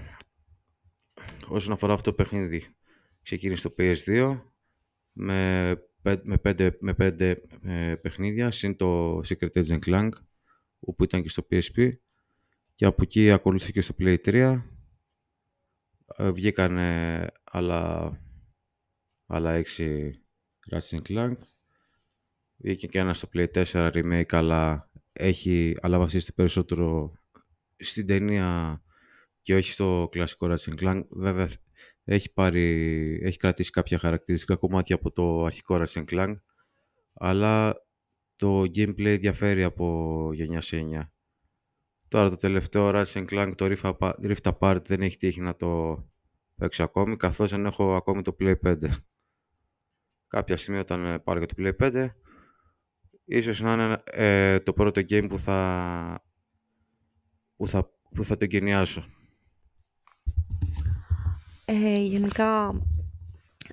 όσον 1.47 1.73
αφορά 1.73 1.93
αυτό 1.93 2.09
το 2.09 2.15
παιχνίδι, 2.15 2.63
ξεκίνησε 3.21 3.69
το 3.69 3.75
PS2 3.77 4.41
με, 5.13 5.69
με 6.23 6.37
πέντε, 6.37 6.77
με 6.79 6.93
πέντε 6.93 7.41
ε, 7.63 7.95
παιχνίδια, 7.95 8.51
συν 8.51 8.75
το 8.75 9.17
Secret 9.17 9.51
Agent 9.53 9.79
Clank, 9.85 10.09
όπου 10.87 11.03
ήταν 11.03 11.21
και 11.21 11.29
στο 11.29 11.47
PSP, 11.51 11.91
και 12.77 12.85
από 12.85 13.01
εκεί 13.01 13.31
ακολουθήκε 13.31 13.81
στο 13.81 13.95
Play 13.99 14.17
3. 14.25 14.61
Ε, 16.17 16.31
βγήκαν 16.31 16.77
άλλα, 17.43 18.11
άλλα 19.25 19.61
6 19.77 20.11
Ratchet 20.71 21.01
Clank. 21.07 21.33
Βγήκε 22.57 22.87
και 22.87 22.99
ένα 22.99 23.13
στο 23.13 23.29
Play 23.33 23.47
4 23.53 23.91
remake, 23.91 24.33
αλλά, 24.33 24.89
έχει, 25.13 25.75
αλλά 25.81 25.97
βασίζεται 25.97 26.31
περισσότερο 26.31 27.11
στην 27.75 28.05
ταινία 28.05 28.81
και 29.41 29.55
όχι 29.55 29.71
στο 29.71 30.07
κλασικό 30.11 30.47
Ratchet 30.49 30.81
Clank. 30.81 31.01
Βέβαια, 31.11 31.49
έχει, 32.03 32.33
πάρει, 32.33 33.19
έχει 33.23 33.37
κρατήσει 33.37 33.69
κάποια 33.69 33.97
χαρακτηριστικά 33.97 34.55
κομμάτια 34.55 34.95
από 34.95 35.11
το 35.11 35.45
αρχικό 35.45 35.83
Ratchet 35.83 36.05
Clank, 36.09 36.35
αλλά 37.13 37.75
το 38.37 38.61
gameplay 38.61 39.17
διαφέρει 39.19 39.63
από 39.63 40.29
γενιά 40.33 40.61
σε 40.61 40.77
γενιά. 40.77 41.11
Τώρα 42.07 42.29
το 42.29 42.35
τελευταίο 42.35 42.91
Ratchet 42.93 43.25
Clank, 43.29 43.51
το 43.55 43.65
Rift 44.21 44.51
Apart, 44.51 44.85
δεν 44.85 45.01
έχει 45.01 45.17
τύχει 45.17 45.41
να 45.41 45.55
το 45.55 46.03
παίξω 46.55 46.83
ακόμη, 46.83 47.17
καθώς 47.17 47.49
δεν 47.49 47.65
έχω 47.65 47.95
ακόμη 47.95 48.21
το 48.21 48.35
Play 48.39 48.55
5. 48.65 48.77
Κάποια 50.27 50.57
στιγμή 50.57 50.79
όταν 50.79 51.23
πάρω 51.23 51.45
και 51.45 51.45
το 51.45 51.55
Play 51.57 51.91
5, 51.91 52.07
ίσως 53.25 53.61
να 53.61 53.73
είναι 53.73 53.97
ε, 54.03 54.59
το 54.59 54.73
πρώτο 54.73 55.01
game 55.01 55.25
που 55.29 55.39
θα, 55.39 56.23
που 57.55 57.67
θα, 57.67 57.89
που 58.15 58.23
θα 58.23 58.37
το 58.37 58.43
εγκαινιάσω. 58.43 59.03
Ε, 61.65 61.99
γενικά, 62.01 62.73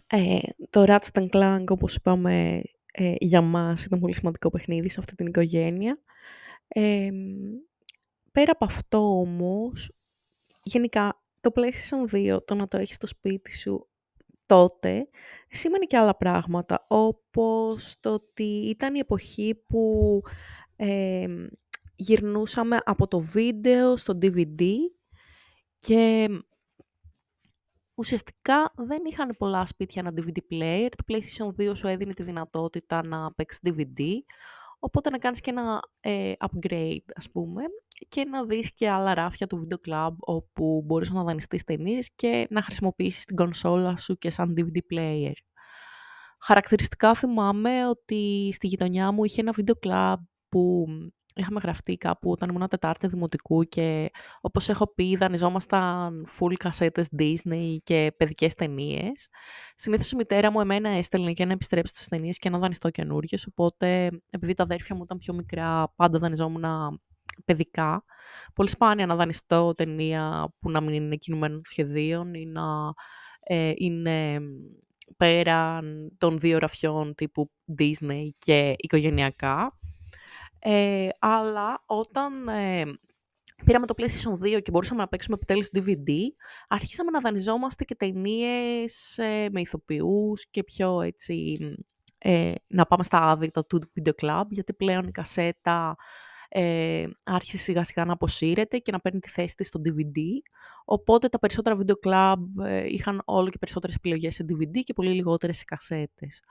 ε, 0.07 0.39
το 0.71 0.85
Ratchet 0.89 1.29
Clank, 1.29 1.65
όπως 1.69 1.95
είπαμε, 1.95 2.63
ε, 2.97 3.15
για 3.19 3.41
μας 3.41 3.85
ήταν 3.85 4.01
πολύ 4.01 4.15
σημαντικό 4.15 4.51
παιχνίδι 4.51 4.89
σε 4.89 5.01
αυτή 5.01 5.15
την 5.15 5.27
οικογένεια. 5.27 5.99
Ε, 6.69 7.11
πέρα 8.33 8.53
από 8.53 8.65
αυτό 8.65 9.19
όμως, 9.19 9.93
γενικά 10.63 11.23
το 11.41 11.51
PlayStation 11.55 12.15
2, 12.17 12.45
το 12.45 12.55
να 12.55 12.69
το 12.69 12.77
έχεις 12.77 12.95
στο 12.95 13.07
σπίτι 13.07 13.57
σου 13.57 13.89
τότε, 14.47 15.09
σήμαινε 15.49 15.85
και 15.85 15.97
άλλα 15.97 16.17
πράγματα, 16.17 16.87
όπως 16.89 17.97
το 18.01 18.13
ότι 18.13 18.45
ήταν 18.45 18.95
η 18.95 18.99
εποχή 18.99 19.65
που 19.67 20.21
ε, 20.77 21.27
γυρνούσαμε 21.95 22.79
από 22.85 23.07
το 23.07 23.21
βίντεο 23.21 23.97
στο 23.97 24.19
DVD 24.23 24.63
και 25.79 26.29
ουσιαστικά 27.95 28.73
δεν 28.77 29.03
είχαν 29.11 29.35
πολλά 29.39 29.67
σπίτια 29.67 30.03
ένα 30.07 30.13
DVD 30.17 30.39
player. 30.53 30.89
Το 30.89 31.15
PlayStation 31.15 31.71
2 31.71 31.77
σου 31.77 31.87
έδινε 31.87 32.13
τη 32.13 32.23
δυνατότητα 32.23 33.07
να 33.07 33.33
παίξεις 33.33 33.61
DVD, 33.65 34.03
οπότε 34.79 35.11
να 35.11 35.19
κάνεις 35.19 35.41
και 35.41 35.51
ένα 35.51 35.81
ε, 36.01 36.33
upgrade, 36.39 37.05
ας 37.15 37.31
πούμε, 37.31 37.63
και 38.09 38.25
να 38.25 38.45
δεις 38.45 38.75
και 38.75 38.91
άλλα 38.91 39.15
ράφια 39.15 39.47
του 39.47 39.67
Video 39.67 39.91
Club, 39.91 40.15
όπου 40.19 40.83
μπορείς 40.85 41.11
να 41.11 41.23
δανειστείς 41.25 41.65
ταινίες 41.65 42.11
και 42.15 42.47
να 42.51 42.63
χρησιμοποιήσεις 42.63 43.25
την 43.25 43.37
κονσόλα 43.37 43.97
σου 43.97 44.17
και 44.19 44.31
σαν 44.31 44.55
DVD 44.57 44.95
player. 44.95 45.33
Χαρακτηριστικά 46.41 47.15
θυμάμαι 47.15 47.89
ότι 47.89 48.51
στη 48.53 48.67
γειτονιά 48.67 49.13
μου 49.13 49.25
είχε 49.25 49.41
ένα 49.41 49.55
Video 49.57 49.87
Club 49.87 50.15
που 50.49 50.87
είχαμε 51.35 51.61
γραφτεί 51.63 51.97
κάπου 51.97 52.31
όταν 52.31 52.49
ήμουν 52.49 52.69
Τετάρτη 52.69 53.07
Δημοτικού 53.07 53.63
και 53.63 54.11
όπως 54.41 54.69
έχω 54.69 54.95
πει 54.95 55.17
δανειζόμασταν 55.17 56.27
full 56.39 56.53
κασέτες 56.57 57.09
Disney 57.19 57.77
και 57.83 58.13
παιδικές 58.17 58.55
ταινίες. 58.55 59.29
Συνήθως 59.75 60.11
η 60.11 60.17
μητέρα 60.17 60.51
μου 60.51 60.61
εμένα 60.61 60.89
έστελνε 60.89 61.33
και 61.33 61.45
να 61.45 61.53
επιστρέψει 61.53 61.95
στις 61.95 62.09
ταινίες 62.09 62.39
και 62.39 62.51
να 62.51 62.59
δανειστώ 62.59 62.91
καινούριες. 62.91 63.47
οπότε 63.47 64.11
επειδή 64.31 64.55
τα 64.55 64.63
αδέρφια 64.63 64.97
μου 64.97 65.03
ήταν 65.03 65.19
πιο 65.19 65.35
μικρά 65.35 65.93
πάντα 65.97 66.19
δανειζόμουν 66.19 66.65
παιδικά. 67.45 68.05
Πολύ 68.55 68.69
σπάνια 68.69 69.07
να 69.07 69.17
δανειστώ 69.17 69.73
ταινία 69.73 70.53
που 70.59 70.71
να 70.71 70.81
μην 70.81 70.95
είναι 70.95 71.17
κινουμένων 71.17 71.61
σχεδίων 71.65 72.35
ή 72.35 72.47
να 72.47 72.93
ε, 73.41 73.73
είναι 73.75 74.41
πέραν 75.17 76.15
των 76.19 76.39
δύο 76.39 76.59
ραφιών 76.59 77.15
τύπου 77.15 77.51
Disney 77.79 78.29
και 78.39 78.75
οικογενειακά. 78.77 79.79
Ε, 80.67 81.09
αλλά 81.19 81.83
όταν 81.87 82.49
ε, 82.49 82.83
πήραμε 83.65 83.87
το 83.87 83.95
PlayStation 83.97 84.57
2 84.57 84.63
και 84.63 84.71
μπορούσαμε 84.71 85.01
να 85.01 85.09
παίξουμε 85.09 85.37
επιτέλους 85.37 85.69
DVD, 85.75 86.11
αρχίσαμε 86.69 87.11
να 87.11 87.21
δανειζόμαστε 87.21 87.85
και 87.85 87.95
ταινίες 87.95 89.19
ε, 89.19 89.49
με 89.53 89.61
ηθοποιούς 89.61 90.51
και 90.51 90.65
πιο 90.65 91.01
έτσι 91.01 91.59
ε, 92.19 92.53
να 92.67 92.87
πάμε 92.87 93.05
στα 93.05 93.19
άδυτα 93.19 93.67
του 93.67 93.79
Video 93.95 94.13
Club, 94.23 94.45
γιατί 94.49 94.75
πλέον 94.75 95.07
η 95.07 95.11
κασέτα 95.11 95.97
ε, 96.49 97.07
άρχισε 97.23 97.59
σιγά 97.59 97.85
σιγά 97.85 98.05
να 98.05 98.13
αποσύρεται 98.13 98.79
και 98.79 98.93
να 98.93 99.01
παίρνει 99.01 99.21
τη 99.21 99.29
θέση 99.29 99.55
της 99.55 99.67
στο 99.67 99.81
DVD. 99.85 100.21
Οπότε 100.85 101.29
τα 101.29 101.39
περισσότερα 101.39 101.77
Video 101.81 102.09
Club 102.09 102.65
ε, 102.65 102.87
είχαν 102.87 103.23
όλο 103.25 103.49
και 103.49 103.59
περισσότερες 103.59 103.97
επιλογές 103.97 104.35
σε 104.35 104.45
DVD 104.49 104.79
και 104.85 104.93
πολύ 104.93 105.11
λιγότερες 105.11 105.57
σε 105.57 105.65
κασέτες. 105.65 106.43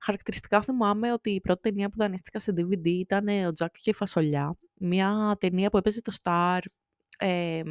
Χαρακτηριστικά 0.00 0.60
θυμάμαι 0.60 1.12
ότι 1.12 1.30
η 1.30 1.40
πρώτη 1.40 1.60
ταινία 1.60 1.88
που 1.88 1.96
δανείστηκα 1.96 2.38
σε 2.38 2.52
DVD 2.56 2.86
ήταν 2.86 3.28
ε, 3.28 3.46
ο 3.46 3.52
Τζακ 3.52 3.74
και 3.80 3.90
η 3.90 3.94
Φασολιά. 3.94 4.58
Μια 4.80 5.36
ταινία 5.40 5.70
που 5.70 5.76
έπαιζε 5.76 6.02
το 6.02 6.12
Star. 6.22 6.58
Ε, 7.18 7.62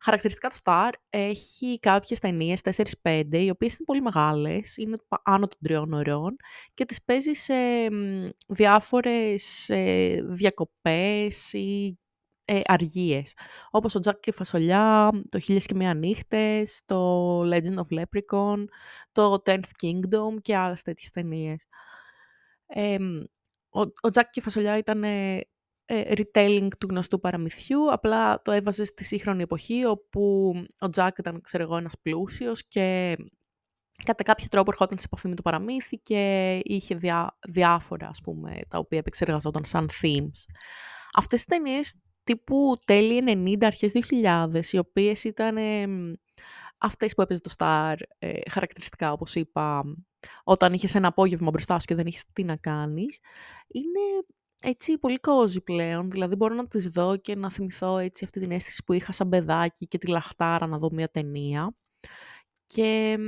χαρακτηριστικά 0.00 0.48
το 0.48 0.56
Star 0.64 0.90
έχει 1.10 1.78
κάποιες 1.78 2.18
ταινίες, 2.18 2.60
4-5, 3.02 3.24
οι 3.30 3.50
οποίες 3.50 3.74
είναι 3.74 3.84
πολύ 3.84 4.00
μεγάλες, 4.00 4.76
είναι 4.76 4.96
άνω 5.22 5.46
των 5.46 5.58
τριών 5.62 5.92
ωρών 5.92 6.36
και 6.74 6.84
τις 6.84 7.04
παίζεις 7.04 7.42
σε 7.42 7.54
διάφορες 8.48 9.68
ε, 9.68 10.22
διακοπές 10.24 11.52
ή 11.52 11.98
ε, 12.44 12.60
αργίες. 12.64 13.34
Όπως 13.70 13.94
ο 13.94 14.00
Τζακ 14.00 14.20
και 14.20 14.30
η 14.30 14.32
Φασολιά, 14.32 15.10
το 15.28 15.38
Χίλιες 15.38 15.66
και 15.66 15.74
Μία 15.74 15.94
Νύχτες, 15.94 16.82
το 16.86 17.40
Legend 17.40 17.76
of 17.76 17.98
Leprechaun, 17.98 18.64
το 19.12 19.42
Tenth 19.44 19.70
Kingdom 19.82 20.40
και 20.42 20.56
άλλες 20.56 20.82
τέτοιες 20.82 21.10
ταινίες. 21.10 21.66
Ε, 22.66 22.96
ο, 23.68 23.80
ο 23.80 24.10
Τζακ 24.10 24.30
και 24.30 24.40
η 24.40 24.42
Φασολιά 24.42 24.76
ήταν 24.76 25.04
ε, 25.04 25.40
retelling 25.86 26.68
του 26.78 26.86
γνωστού 26.90 27.20
παραμυθιού, 27.20 27.92
απλά 27.92 28.42
το 28.42 28.52
έβαζε 28.52 28.84
στη 28.84 29.04
σύγχρονη 29.04 29.42
εποχή, 29.42 29.84
όπου 29.84 30.52
ο 30.78 30.88
Τζακ 30.88 31.18
ήταν, 31.18 31.40
ξέρω 31.40 31.62
εγώ, 31.62 31.76
ένας 31.76 31.94
πλούσιος 32.02 32.68
και 32.68 33.16
κατά 34.04 34.22
κάποιο 34.22 34.46
τρόπο 34.50 34.70
ερχόταν 34.70 34.98
σε 34.98 35.04
επαφή 35.06 35.28
με 35.28 35.34
το 35.34 35.42
παραμύθι 35.42 35.96
και 35.96 36.60
είχε 36.62 36.94
διά, 36.94 37.38
διάφορα, 37.48 38.08
ας 38.08 38.20
πούμε, 38.20 38.60
τα 38.68 38.78
οποία 38.78 38.98
επεξεργαζόταν 38.98 39.64
σαν 39.64 39.88
themes. 40.02 40.54
Αυτές 41.14 41.42
οι 41.42 41.46
ταινίες 41.46 41.94
τύπου 42.24 42.76
τέλη 42.84 43.22
90, 43.56 43.64
αρχές 43.64 43.92
2000, 43.92 44.72
οι 44.72 44.78
οποίες 44.78 45.24
ήταν 45.24 45.56
ε, 45.56 45.86
αυτές 46.78 47.14
που 47.14 47.22
έπαιζε 47.22 47.40
το 47.40 47.54
Star 47.58 47.94
ε, 48.18 48.38
χαρακτηριστικά, 48.50 49.12
όπως 49.12 49.34
είπα, 49.34 49.84
όταν 50.44 50.72
είχες 50.72 50.94
ένα 50.94 51.08
απόγευμα 51.08 51.50
μπροστά 51.50 51.78
σου 51.78 51.86
και 51.86 51.94
δεν 51.94 52.06
είχες 52.06 52.24
τι 52.32 52.44
να 52.44 52.56
κάνεις, 52.56 53.18
είναι 53.68 54.00
έτσι 54.62 54.98
πολύ 54.98 55.18
κόζι 55.18 55.60
πλέον, 55.60 56.10
δηλαδή 56.10 56.36
μπορώ 56.36 56.54
να 56.54 56.66
τις 56.66 56.88
δω 56.88 57.16
και 57.16 57.34
να 57.34 57.50
θυμηθώ 57.50 57.98
έτσι 57.98 58.24
αυτή 58.24 58.40
την 58.40 58.50
αίσθηση 58.50 58.84
που 58.84 58.92
είχα 58.92 59.12
σαν 59.12 59.28
παιδάκι 59.28 59.86
και 59.86 59.98
τη 59.98 60.06
λαχτάρα 60.06 60.66
να 60.66 60.78
δω 60.78 60.88
μια 60.92 61.08
ταινία. 61.08 61.74
Και 62.66 63.18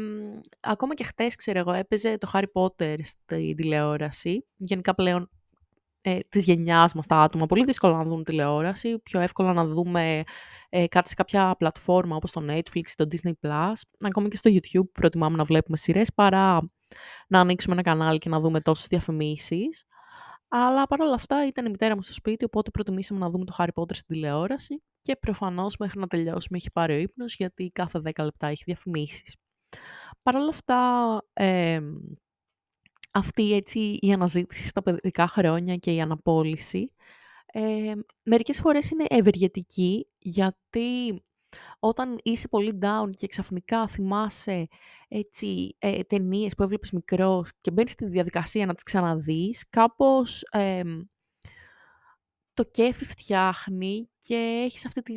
ακόμα 0.61 0.95
και 0.95 1.05
χτες, 1.05 1.37
ξέρω 1.37 1.59
εγώ, 1.59 1.73
έπαιζε 1.73 2.19
το 2.19 2.31
Harry 2.33 2.53
Potter 2.53 2.97
στη 3.03 3.55
τηλεόραση. 3.55 4.47
Γενικά 4.57 4.95
πλέον 4.95 5.31
ε, 6.09 6.19
της 6.29 6.45
γενιάς 6.45 6.95
μας 6.95 7.07
τα 7.07 7.17
άτομα. 7.21 7.47
Πολύ 7.47 7.65
δύσκολο 7.65 7.97
να 7.97 8.05
δουν 8.05 8.25
τηλεόραση, 8.25 8.99
πιο 8.99 9.21
εύκολο 9.21 9.53
να 9.53 9.67
δούμε 9.67 10.23
ε, 10.69 10.87
κάτι 10.87 11.09
σε 11.09 11.15
κάποια 11.15 11.55
πλατφόρμα 11.59 12.17
όπως 12.17 12.31
το 12.33 12.45
Netflix, 12.49 12.83
το 12.95 13.07
Disney+, 13.11 13.33
Plus, 13.47 13.73
ακόμη 14.07 14.29
και 14.29 14.37
στο 14.37 14.51
YouTube 14.53 14.91
προτιμάμε 14.93 15.37
να 15.37 15.45
βλέπουμε 15.45 15.77
σειρές, 15.77 16.13
παρά 16.15 16.71
να 17.29 17.41
ανοίξουμε 17.41 17.75
ένα 17.75 17.83
κανάλι 17.83 18.19
και 18.19 18.29
να 18.29 18.41
δούμε 18.41 18.61
τόσες 18.61 18.87
διαφημίσεις. 18.87 19.85
Αλλά 20.49 20.87
παρόλα 20.87 21.15
αυτά 21.15 21.47
ήταν 21.47 21.67
η 21.67 21.71
μητέρα 21.71 21.95
μου 21.95 22.03
στο 22.03 22.13
σπίτι, 22.13 22.45
οπότε 22.45 22.71
προτιμήσαμε 22.71 23.21
να 23.21 23.31
δούμε 23.31 23.45
το 23.45 23.55
Harry 23.59 23.73
Potter 23.75 23.95
στην 23.95 24.07
τηλεόραση 24.15 24.83
και 25.01 25.17
προφανώς 25.17 25.77
μέχρι 25.77 26.01
να 26.01 26.07
τελειώσουμε 26.07 26.59
έχει 26.59 26.71
πάρει 26.73 26.95
ο 26.95 26.99
ύπνος, 26.99 27.35
γιατί 27.35 27.71
κάθε 27.75 28.01
10 28.05 28.25
λεπτά 28.25 28.47
έχει 28.47 28.63
διαφημίσεις. 28.67 29.37
Παρ' 30.23 30.37
όλα 30.37 30.49
αυτά, 30.49 31.19
ε, 31.33 31.81
αυτή 33.17 33.53
έτσι 33.53 33.99
η 34.01 34.13
αναζήτηση 34.13 34.67
στα 34.67 34.83
παιδικά 34.83 35.27
χρόνια 35.27 35.77
και 35.77 35.95
η 35.95 36.01
αναπόλυση 36.01 36.93
ε, 37.53 37.93
μερικές 38.23 38.61
φορές 38.61 38.91
είναι 38.91 39.05
ευεργετική 39.09 40.07
γιατί 40.19 41.21
όταν 41.79 42.19
είσαι 42.23 42.49
πολύ 42.49 42.79
down 42.83 43.11
και 43.15 43.27
ξαφνικά 43.27 43.89
θυμάσαι 43.89 44.67
έτσι, 45.09 45.77
ε, 45.79 46.03
ταινίες 46.03 46.55
που 46.55 46.63
έβλεπες 46.63 46.91
μικρός 46.91 47.51
και 47.61 47.71
μπαίνεις 47.71 47.93
στη 47.93 48.07
διαδικασία 48.07 48.67
να 48.67 48.75
τις 48.75 48.83
ξαναδείς, 48.83 49.69
κάπως 49.69 50.43
το 52.55 52.65
κέφι 52.65 53.05
φτιάχνει 53.05 54.09
και 54.19 54.63
έχεις 54.65 54.87
αυτή 54.87 55.03
τη 55.03 55.13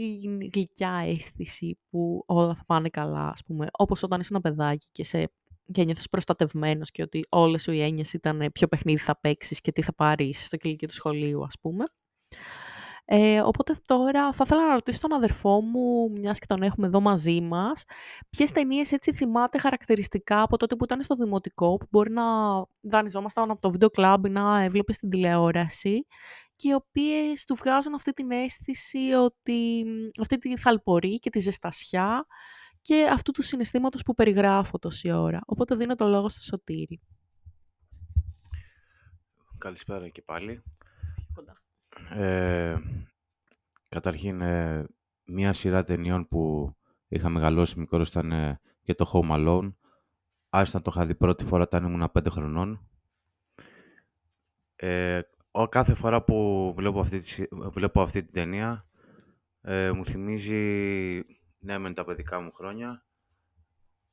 γλυκιά 0.53 1.01
αίσθηση 1.05 1.79
που 1.89 2.23
όλα 2.25 2.55
θα 2.55 2.63
πάνε 2.65 2.89
καλά, 2.89 3.29
ας 3.29 3.43
πούμε. 3.43 3.67
Όπως 3.71 4.03
όταν 4.03 4.19
είσαι 4.19 4.29
ένα 4.31 4.41
παιδάκι 4.41 4.87
και, 4.91 5.03
σε, 5.03 5.31
και 5.71 5.83
νιώθεις 5.83 6.09
προστατευμένος 6.09 6.91
και 6.91 7.01
ότι 7.01 7.25
όλες 7.29 7.61
σου 7.61 7.71
οι 7.71 7.81
έννοιες 7.81 8.13
ήταν 8.13 8.49
ποιο 8.53 8.67
παιχνίδι 8.67 8.99
θα 8.99 9.19
παίξεις 9.19 9.61
και 9.61 9.71
τι 9.71 9.81
θα 9.81 9.93
πάρεις 9.93 10.45
στο 10.45 10.57
κηλικείο 10.57 10.87
του 10.87 10.93
σχολείου, 10.93 11.43
ας 11.43 11.55
πούμε. 11.61 11.85
Ε, 13.11 13.41
οπότε 13.41 13.75
τώρα 13.85 14.33
θα 14.33 14.43
ήθελα 14.45 14.67
να 14.67 14.73
ρωτήσω 14.73 14.99
τον 14.99 15.13
αδερφό 15.13 15.61
μου, 15.61 16.11
μιας 16.11 16.39
και 16.39 16.45
τον 16.45 16.61
έχουμε 16.61 16.87
εδώ 16.87 16.99
μαζί 16.99 17.41
μας, 17.41 17.83
ποιες 18.29 18.51
ταινίες 18.51 18.91
έτσι 18.91 19.13
θυμάται 19.13 19.57
χαρακτηριστικά 19.57 20.41
από 20.41 20.57
τότε 20.57 20.75
που 20.75 20.83
ήταν 20.83 21.01
στο 21.01 21.15
δημοτικό, 21.15 21.77
που 21.77 21.87
μπορεί 21.89 22.11
να 22.11 22.23
δανειζόμασταν 22.81 23.51
από 23.51 23.61
το 23.61 23.71
βίντεο 23.71 23.89
κλαμπ 23.89 24.25
ή 24.25 24.29
να 24.29 24.61
έβλεπες 24.61 24.95
στην 24.95 25.09
τηλεόραση 25.09 26.05
και 26.55 26.69
οι 26.69 26.73
οποίες 26.73 27.45
του 27.45 27.55
βγάζουν 27.55 27.93
αυτή 27.93 28.11
την 28.11 28.31
αίσθηση 28.31 29.11
ότι 29.25 29.85
αυτή 30.19 30.37
τη 30.37 30.57
θαλπορή 30.57 31.19
και 31.19 31.29
τη 31.29 31.39
ζεστασιά 31.39 32.25
και 32.89 33.07
αυτού 33.11 33.31
του 33.31 33.41
συναισθήματος 33.41 34.03
που 34.03 34.13
περιγράφω 34.13 34.79
τόση 34.79 35.11
ώρα. 35.11 35.41
Οπότε 35.45 35.75
δίνω 35.75 35.95
το 35.95 36.07
λόγο 36.07 36.29
στο 36.29 36.41
Σωτήρι. 36.41 37.01
Καλησπέρα 39.57 40.09
και 40.09 40.21
πάλι. 40.21 40.63
Ε, 42.09 42.77
καταρχήν, 43.89 44.41
ε, 44.41 44.85
μία 45.23 45.53
σειρά 45.53 45.83
ταινιών 45.83 46.27
που 46.27 46.73
είχα 47.07 47.29
μεγαλώσει 47.29 47.79
μικρός 47.79 48.09
ήταν 48.09 48.31
ε, 48.31 48.59
και 48.83 48.95
το 48.95 49.11
Home 49.13 49.31
Alone. 49.31 49.73
Άστα 50.49 50.81
το 50.81 50.91
είχα 50.95 51.05
δει 51.05 51.15
πρώτη 51.15 51.43
φορά 51.43 51.63
όταν 51.63 51.83
ήμουν 51.83 52.11
5 52.13 52.25
χρονών. 52.29 52.87
Ε, 54.75 55.21
ο, 55.51 55.67
κάθε 55.67 55.93
φορά 55.93 56.23
που 56.23 56.71
βλέπω 56.75 56.99
αυτή, 56.99 57.47
βλέπω 57.51 58.01
αυτή 58.01 58.23
την 58.23 58.33
ταινία 58.33 58.89
ε, 59.61 59.91
μου 59.91 60.05
θυμίζει 60.05 61.23
ναι 61.59 61.77
με 61.77 61.93
τα 61.93 62.05
παιδικά 62.05 62.39
μου 62.39 62.51
χρόνια 62.53 63.05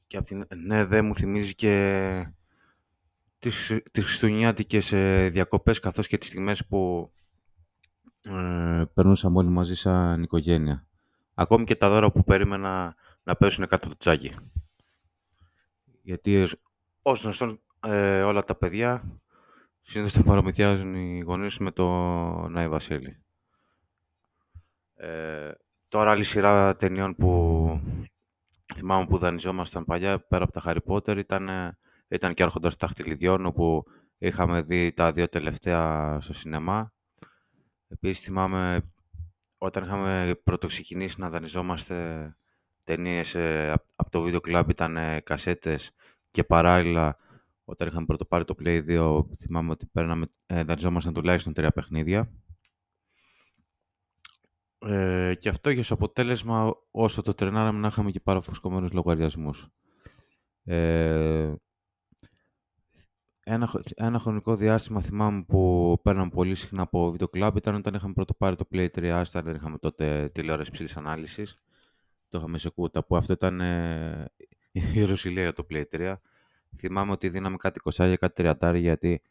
και 0.07 0.17
από 0.17 0.27
την, 0.27 0.47
ναι 0.57 0.85
δεν 0.85 1.05
μου 1.05 1.15
θυμίζει 1.15 1.55
και 1.55 2.35
τις, 3.39 3.81
τις 3.93 4.05
χριστουγεννιάτικες 4.05 4.93
ε, 4.93 5.29
διακοπές 5.29 5.79
καθώς 5.79 6.07
και 6.07 6.19
τις 6.19 6.29
στιγμές 6.29 6.67
που 6.67 7.13
ε, 8.23 8.85
περνούσαμε 8.95 9.39
όλοι 9.39 9.49
μαζί 9.49 9.75
σαν 9.75 10.23
οικογένεια. 10.23 10.87
Ακόμη 11.35 11.65
και 11.65 11.77
τα 11.77 11.89
δώρα 11.91 12.13
που 12.13 12.25
περίμενα 12.25 12.97
να 13.23 13.37
πέσουν 13.37 13.67
κάτω 13.67 13.89
το 13.89 13.97
τσάκι. 13.97 14.33
Γιατί 16.03 16.47
ως 17.03 17.23
γνωστόν 17.23 17.61
ε, 17.81 18.23
όλα 18.23 18.43
τα 18.43 18.55
παιδιά 18.55 19.21
συνήθως 19.81 20.13
τα 20.13 20.23
παρομυθιάζουν 20.23 20.95
οι 20.95 21.21
γονείς 21.21 21.59
με 21.59 21.71
το 21.71 21.87
Νάι 22.49 22.69
Βασίλη. 22.69 23.23
Ε, 24.95 25.51
τώρα 25.89 26.11
άλλη 26.11 26.25
σειρά 26.25 26.77
ταινιών 26.77 27.15
που 27.15 27.81
θυμάμαι 28.75 29.07
που 29.07 29.19
δανειζόμασταν 29.19 29.85
παλιά 29.85 30.27
πέρα 30.27 30.45
από 30.45 30.53
τα 30.53 30.63
Harry 30.65 30.93
Potter 30.93 31.17
ήταν, 31.19 31.51
ήταν 32.09 32.35
και 32.35 32.43
Άρχοντας 32.43 32.77
Ταχτυλιδιών 32.77 33.47
όπου 33.47 33.85
είχαμε 34.19 34.63
δει 34.63 34.93
τα 34.93 35.13
δύο 35.13 35.29
τελευταία 35.29 36.19
στο 36.21 36.33
σινεμά 36.33 36.95
Επίσης 37.89 38.25
θυμάμαι 38.25 38.93
όταν 39.59 39.85
είχαμε 39.85 40.41
πρωτοξεκινήσει 40.45 41.21
να 41.21 41.31
δανειζόμαστε 41.31 42.37
ταινίες 42.85 43.35
ε, 43.35 43.75
από 43.97 44.11
το 44.11 44.21
βίντεο 44.21 44.41
κλαμπ 44.41 44.71
ήταν 44.71 44.97
ε, 44.97 45.21
κασέτες 45.21 45.91
και 46.31 46.45
παράλληλα 46.45 47.17
όταν 47.65 47.89
είχαμε 47.89 48.07
πρωτοπάρει 48.07 48.45
το 48.45 48.55
Play 48.65 48.87
2 48.89 49.21
θυμάμαι 49.37 49.71
ότι 49.71 49.87
παίρναμε, 49.87 50.27
ε, 50.47 50.63
δανειζόμασταν 50.63 51.13
τουλάχιστον 51.13 51.53
τρία 51.53 51.71
παιχνίδια. 51.71 52.31
Ε, 54.89 55.35
και 55.35 55.49
αυτό 55.49 55.71
είχε 55.71 55.81
ως 55.81 55.91
αποτέλεσμα 55.91 56.75
όσο 56.91 57.23
το 57.23 57.35
τρενάραμε 57.35 57.79
να 57.79 57.87
είχαμε 57.87 58.11
και 58.11 58.21
παραφουσκωμένους 58.21 58.93
λογαριασμούς. 58.93 59.69
Ε, 60.65 61.55
ένα, 63.45 63.71
ένα 63.95 64.19
χρονικό 64.19 64.57
διάστημα 64.57 65.01
θυμάμαι 65.01 65.43
που 65.43 65.99
παίρναμε 66.03 66.31
πολύ 66.31 66.55
συχνά 66.55 66.83
από 66.83 67.11
βίντεο 67.11 67.29
κλαμπ 67.29 67.57
ήταν 67.57 67.75
όταν 67.75 67.95
είχαμε 67.95 68.13
πρώτο 68.13 68.35
πάρει 68.35 68.57
το 68.57 68.65
Play 68.73 68.89
3 68.95 69.23
Star, 69.23 69.41
δεν 69.45 69.55
είχαμε 69.55 69.79
τότε 69.79 70.31
τηλεόραση 70.33 70.71
ψηλής 70.71 70.97
ανάλυσης. 70.97 71.57
Το 72.29 72.39
είχαμε 72.39 72.59
σε 72.59 72.71
κούτα 72.71 73.05
που 73.05 73.17
αυτό 73.17 73.33
ήταν 73.33 73.61
ε, 73.61 74.25
η 74.95 75.05
Ρωσιλία 75.05 75.53
το 75.53 75.67
Play 75.71 75.85
3. 75.93 76.15
Θυμάμαι 76.77 77.13
ότι 77.13 77.29
δίναμε 77.29 77.57
κάτι 77.57 77.81
κοσάγια, 77.81 78.17
κάτι 78.17 78.35
τριατάρι 78.35 78.81
γιατί 78.81 79.23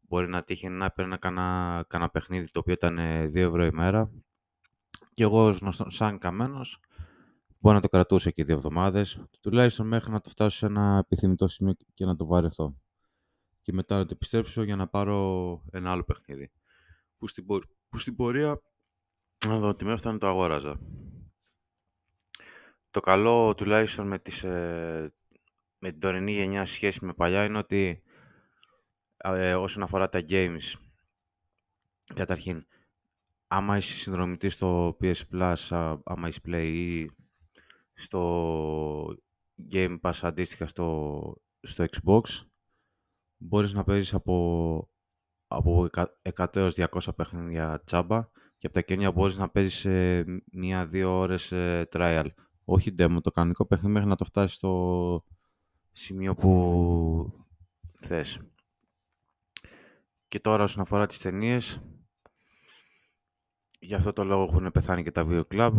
μπορεί 0.00 0.28
να 0.28 0.42
τύχει 0.42 0.68
να 0.68 0.84
έπαιρνα 0.84 1.16
κανένα, 1.16 1.84
κανένα 1.88 2.10
παιχνίδι 2.10 2.50
το 2.50 2.58
οποίο 2.58 2.72
ήταν 2.72 2.98
2 2.98 3.36
ευρώ 3.36 3.64
η 3.64 3.72
μέρα. 3.72 4.10
Και 5.16 5.22
εγώ 5.22 5.52
σαν 5.86 6.18
καμένος, 6.18 6.78
μπορεί 7.60 7.74
να 7.76 7.82
το 7.82 7.88
κρατούσα 7.88 8.30
και 8.30 8.44
δύο 8.44 8.54
εβδομάδες, 8.54 9.24
τουλάχιστον 9.40 9.86
μέχρι 9.86 10.10
να 10.10 10.20
το 10.20 10.30
φτάσω 10.30 10.56
σε 10.56 10.66
ένα 10.66 10.98
επιθυμητό 10.98 11.48
σημείο 11.48 11.72
και 11.94 12.04
να 12.04 12.16
το 12.16 12.26
βαρεθώ 12.26 12.76
και 13.60 13.72
μετά 13.72 13.96
να 13.96 14.02
το 14.04 14.10
επιστρέψω 14.12 14.62
για 14.62 14.76
να 14.76 14.88
πάρω 14.88 15.62
ένα 15.72 15.90
άλλο 15.90 16.04
παιχνίδι. 16.04 16.52
Που 17.18 17.26
στην, 17.28 17.46
που 17.88 17.98
στην 17.98 18.16
πορεία, 18.16 18.62
να 19.46 19.58
δω 19.58 19.68
ότι 19.68 19.84
με 19.84 19.92
έφτανε 19.92 20.18
το 20.18 20.26
αγόραζα. 20.26 20.78
Το 22.90 23.00
καλό 23.00 23.54
τουλάχιστον 23.54 24.06
με, 24.06 24.18
τις, 24.18 24.44
ε, 24.44 25.14
με 25.78 25.90
την 25.90 26.00
τωρινή 26.00 26.32
γενιά 26.32 26.64
σχέση 26.64 27.04
με 27.04 27.14
παλιά 27.14 27.44
είναι 27.44 27.58
ότι 27.58 28.02
ε, 29.16 29.54
όσον 29.54 29.82
αφορά 29.82 30.08
τα 30.08 30.22
games, 30.28 30.72
καταρχήν, 32.14 32.66
άμα 33.46 33.76
είσαι 33.76 33.94
συνδρομητής 33.94 34.52
στο 34.52 34.96
PS 35.00 35.20
Plus, 35.32 35.54
άμα 36.04 36.28
είσαι 36.28 36.40
Play 36.46 36.72
ή 36.74 37.10
στο 37.92 39.16
Game 39.72 40.00
Pass 40.00 40.18
αντίστοιχα 40.22 40.66
στο, 40.66 41.42
στο 41.60 41.84
Xbox, 41.84 42.22
μπορείς 43.36 43.72
να 43.72 43.84
παίζεις 43.84 44.14
από, 44.14 44.90
από 45.46 45.88
100 46.36 46.56
έως 46.56 46.74
200 46.76 47.16
παιχνίδια 47.16 47.82
τσάμπα 47.84 48.28
και 48.58 48.66
από 48.66 48.74
τα 48.74 48.82
κένια 48.82 49.12
μπορείς 49.12 49.36
να 49.36 49.48
παίζεις 49.48 49.74
σε 49.74 50.24
μία-δύο 50.52 51.18
ώρες 51.18 51.52
ε, 51.52 51.88
trial. 51.92 52.26
Όχι 52.64 52.94
demo, 52.98 53.16
το 53.22 53.30
κανονικό 53.30 53.66
παιχνίδι 53.66 53.92
μέχρι 53.92 54.08
να 54.08 54.16
το 54.16 54.24
φτάσεις 54.24 54.56
στο 54.56 55.24
σημείο 55.92 56.34
που 56.34 57.46
θες. 57.98 58.40
Και 60.28 60.40
τώρα 60.40 60.62
όσον 60.62 60.82
αφορά 60.82 61.06
τις 61.06 61.18
ταινίες, 61.18 61.80
για 63.86 63.96
αυτό 63.96 64.12
το 64.12 64.24
λόγο 64.24 64.42
έχουν 64.42 64.72
πεθάνει 64.72 65.02
και 65.02 65.10
τα 65.10 65.26
video 65.28 65.42
club. 65.50 65.72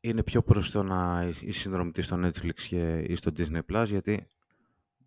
Είναι 0.00 0.22
πιο 0.22 0.42
προς 0.42 0.74
να 0.74 1.28
είσαι 1.28 1.60
συνδρομητής 1.60 2.06
στο 2.06 2.16
Netflix 2.24 2.62
ή 3.06 3.14
στο 3.14 3.32
Disney 3.36 3.60
Plus 3.72 3.84
γιατί 3.86 4.26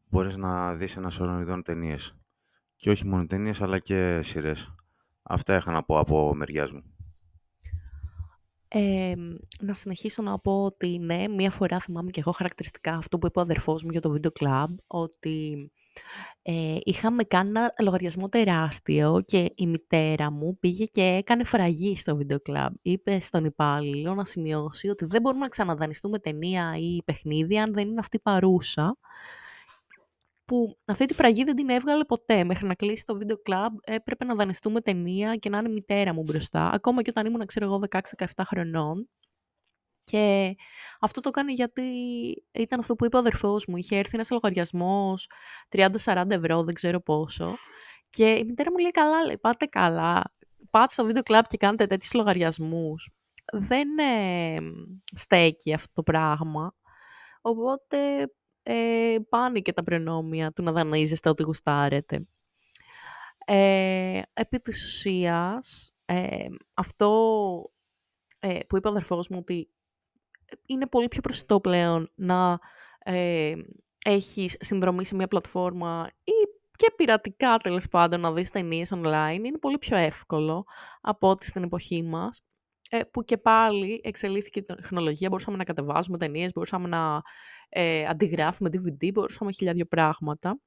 μπορείς 0.09 0.37
να 0.37 0.75
δεις 0.75 0.97
ένα 0.97 1.09
σωρό 1.09 1.39
ειδών 1.39 1.63
ταινίες. 1.63 2.15
Και 2.75 2.89
όχι 2.89 3.07
μόνο 3.07 3.25
ταινίες, 3.25 3.61
αλλά 3.61 3.79
και 3.79 4.21
σειρές. 4.21 4.75
Αυτά 5.23 5.55
είχα 5.55 5.71
να 5.71 5.83
πω 5.83 5.99
από 5.99 6.35
μεριάς 6.35 6.71
μου. 6.71 6.83
Ε, 8.73 9.13
να 9.61 9.73
συνεχίσω 9.73 10.21
να 10.21 10.39
πω 10.39 10.63
ότι 10.63 10.99
ναι, 10.99 11.27
μία 11.27 11.49
φορά 11.49 11.79
θυμάμαι 11.79 12.11
και 12.11 12.19
εγώ 12.19 12.31
χαρακτηριστικά 12.31 12.93
αυτό 12.93 13.17
που 13.17 13.27
είπε 13.27 13.39
ο 13.39 13.41
αδερφός 13.41 13.83
μου 13.83 13.89
για 13.91 14.01
το 14.01 14.09
βίντεο 14.09 14.31
κλαμπ, 14.31 14.77
ότι 14.87 15.71
ε, 16.41 16.77
είχαμε 16.83 17.23
κάνει 17.23 17.49
ένα 17.49 17.69
λογαριασμό 17.81 18.29
τεράστιο 18.29 19.21
και 19.25 19.51
η 19.55 19.67
μητέρα 19.67 20.31
μου 20.31 20.57
πήγε 20.59 20.85
και 20.85 21.01
έκανε 21.01 21.43
φραγή 21.43 21.95
στο 21.97 22.15
βίντεο 22.15 22.39
κλαμπ. 22.39 22.73
Είπε 22.81 23.19
στον 23.19 23.45
υπάλληλο 23.45 24.13
να 24.13 24.25
σημειώσει 24.25 24.89
ότι 24.89 25.05
δεν 25.05 25.21
μπορούμε 25.21 25.41
να 25.41 25.49
ξαναδανιστούμε 25.49 26.19
ταινία 26.19 26.73
ή 26.77 27.03
παιχνίδι 27.05 27.59
αν 27.59 27.73
δεν 27.73 27.87
είναι 27.87 27.99
αυτή 27.99 28.19
παρούσα 28.19 28.97
που 30.51 30.77
αυτή 30.85 31.05
τη 31.05 31.13
φραγή 31.13 31.43
δεν 31.43 31.55
την 31.55 31.69
έβγαλε 31.69 32.03
ποτέ. 32.03 32.43
Μέχρι 32.43 32.67
να 32.67 32.73
κλείσει 32.73 33.05
το 33.05 33.17
βίντεο 33.17 33.37
κλαμπ 33.37 33.77
έπρεπε 33.83 34.25
να 34.25 34.35
δανειστούμε 34.35 34.81
ταινία 34.81 35.35
και 35.35 35.49
να 35.49 35.57
είναι 35.57 35.69
η 35.69 35.71
μητέρα 35.71 36.13
μου 36.13 36.21
μπροστά. 36.21 36.69
Ακόμα 36.69 37.01
και 37.01 37.09
όταν 37.09 37.25
ήμουν, 37.25 37.45
ξέρω 37.45 37.65
εγώ, 37.65 37.79
16-17 37.89 38.25
χρονών. 38.45 39.09
Και 40.03 40.55
αυτό 40.99 41.21
το 41.21 41.29
κάνει 41.29 41.53
γιατί 41.53 41.81
ήταν 42.51 42.79
αυτό 42.79 42.95
που 42.95 43.05
είπε 43.05 43.15
ο 43.15 43.19
αδερφός 43.19 43.65
μου. 43.65 43.77
Είχε 43.77 43.97
έρθει 43.97 44.11
ένας 44.13 44.29
λογαριασμός 44.29 45.29
30-40 45.69 46.23
ευρώ, 46.27 46.63
δεν 46.63 46.73
ξέρω 46.73 47.01
πόσο. 47.01 47.55
Και 48.09 48.29
η 48.29 48.43
μητέρα 48.43 48.71
μου 48.71 48.77
λέει 48.77 48.91
καλά, 48.91 49.25
λέει, 49.25 49.37
πάτε 49.37 49.65
καλά. 49.65 50.21
Πάτε 50.69 50.93
στο 50.93 51.05
βίντεο 51.05 51.23
κλαμπ 51.23 51.43
και 51.47 51.57
κάνετε 51.57 51.87
τέτοιους 51.87 52.13
λογαριασμούς. 52.13 53.09
Δεν 53.53 53.97
ε, 53.97 54.57
στέκει 55.15 55.73
αυτό 55.73 55.93
το 55.93 56.03
πράγμα. 56.03 56.73
Οπότε 57.41 58.27
ε, 58.63 59.15
πάνε 59.29 59.59
και 59.59 59.73
τα 59.73 59.83
προνόμια 59.83 60.51
του 60.51 60.63
να 60.63 60.71
δανείζεστε 60.71 61.29
ό,τι 61.29 61.43
γουστάρετε. 61.43 62.27
Ε, 63.45 64.21
επί 64.33 64.59
της 64.59 64.83
ουσίας, 64.85 65.93
ε, 66.05 66.47
αυτό 66.73 67.11
ε, 68.39 68.59
που 68.67 68.77
είπε 68.77 68.87
ο 68.87 68.91
αδερφός 68.91 69.27
μου 69.27 69.37
ότι 69.39 69.69
είναι 70.65 70.87
πολύ 70.87 71.07
πιο 71.07 71.21
προσιτό 71.21 71.59
πλέον 71.59 72.11
να 72.15 72.59
ε, 72.99 73.53
έχεις 74.05 74.55
συνδρομή 74.59 75.05
σε 75.05 75.15
μια 75.15 75.27
πλατφόρμα 75.27 76.09
ή 76.23 76.31
και 76.75 76.93
πειρατικά 76.95 77.57
τέλος 77.57 77.87
πάντων 77.87 78.19
να 78.19 78.31
δεις 78.31 78.49
ταινίες 78.49 78.91
online 78.95 79.41
είναι 79.43 79.57
πολύ 79.57 79.77
πιο 79.77 79.97
εύκολο 79.97 80.65
από 81.01 81.29
ό,τι 81.29 81.45
στην 81.45 81.63
εποχή 81.63 82.03
μας 82.03 82.41
ε, 82.89 82.99
που 83.03 83.23
και 83.23 83.37
πάλι 83.37 84.01
εξελίχθηκε 84.03 84.59
η 84.59 84.63
τεχνολογία, 84.63 85.29
μπορούσαμε 85.29 85.57
να 85.57 85.63
κατεβάζουμε 85.63 86.17
ταινίες, 86.17 86.51
μπορούσαμε 86.53 86.87
να 86.87 87.21
ε, 87.73 88.05
αντιγράφουμε 88.05 88.69
DVD, 88.73 89.11
μπορούσαμε 89.13 89.51
χιλιάδιο 89.51 89.85
πράγματα. 89.85 90.59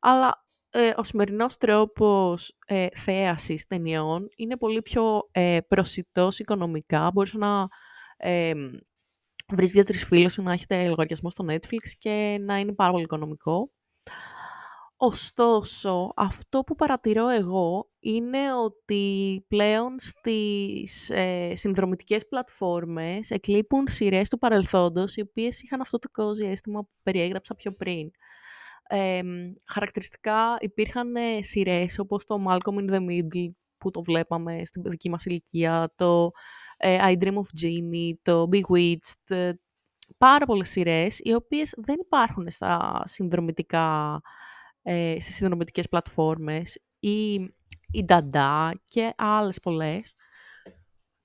Αλλά 0.00 0.44
ε, 0.70 0.92
ο 0.96 1.02
σημερινός 1.02 1.56
τρόπος 1.56 2.56
ε, 2.66 2.86
θέασης 2.94 3.66
ταινιών 3.66 4.28
είναι 4.36 4.56
πολύ 4.56 4.82
πιο 4.82 5.28
ε, 5.30 5.58
προσιτός 5.68 6.38
οικονομικά. 6.38 7.10
Μπορείς 7.12 7.34
να 7.34 7.68
ε, 8.16 8.52
βρεις 9.48 9.70
δύο-τρεις 9.70 10.04
φίλους 10.04 10.32
σου 10.32 10.42
να 10.42 10.52
έχετε 10.52 10.88
λογαριασμό 10.88 11.30
στο 11.30 11.44
Netflix 11.48 11.88
και 11.98 12.38
να 12.40 12.58
είναι 12.58 12.72
πάρα 12.72 12.90
πολύ 12.90 13.02
οικονομικό. 13.02 13.70
Ωστόσο, 14.96 16.12
αυτό 16.16 16.60
που 16.60 16.74
παρατηρώ 16.74 17.28
εγώ 17.28 17.89
είναι 18.00 18.54
ότι 18.54 19.44
πλέον 19.48 19.94
στις 19.98 21.10
ε, 21.10 21.52
συνδρομητικές 21.54 22.28
πλατφόρμες 22.28 23.30
εκλείπουν 23.30 23.88
σειρές 23.88 24.28
του 24.28 24.38
παρελθόντος, 24.38 25.16
οι 25.16 25.20
οποίες 25.20 25.62
είχαν 25.62 25.80
αυτό 25.80 25.98
το 25.98 26.08
cozy 26.16 26.46
αίσθημα 26.46 26.80
που 26.80 26.90
περιέγραψα 27.02 27.54
πιο 27.54 27.72
πριν. 27.72 28.10
Ε, 28.88 29.20
χαρακτηριστικά 29.66 30.56
υπήρχαν 30.60 31.16
ε, 31.16 31.42
σειρές 31.42 31.98
όπως 31.98 32.24
το 32.24 32.36
Malcolm 32.48 32.78
in 32.78 32.90
the 32.90 33.00
Middle, 33.08 33.50
που 33.78 33.90
το 33.90 34.02
βλέπαμε 34.02 34.64
στην 34.64 34.82
δική 34.82 35.10
μας 35.10 35.24
ηλικία, 35.24 35.92
το 35.96 36.30
ε, 36.76 36.98
I 37.02 37.22
Dream 37.22 37.34
of 37.34 37.62
Jeannie, 37.62 38.12
το 38.22 38.48
Bewitched, 38.52 39.36
ε, 39.36 39.52
πάρα 40.18 40.46
πολλές 40.46 40.68
σειρές, 40.68 41.18
οι 41.18 41.32
οποίες 41.32 41.74
δεν 41.76 41.96
υπάρχουν 42.00 42.50
στα 42.50 43.02
συνδρομητικά 43.04 44.20
ε, 44.82 45.16
στις 45.20 45.34
συνδρομητικές 45.34 45.88
πλατφόρμες 45.88 46.82
ή 46.98 47.38
η 47.92 48.04
Dada 48.08 48.70
και 48.88 49.12
άλλες 49.16 49.60
πολλές, 49.60 50.14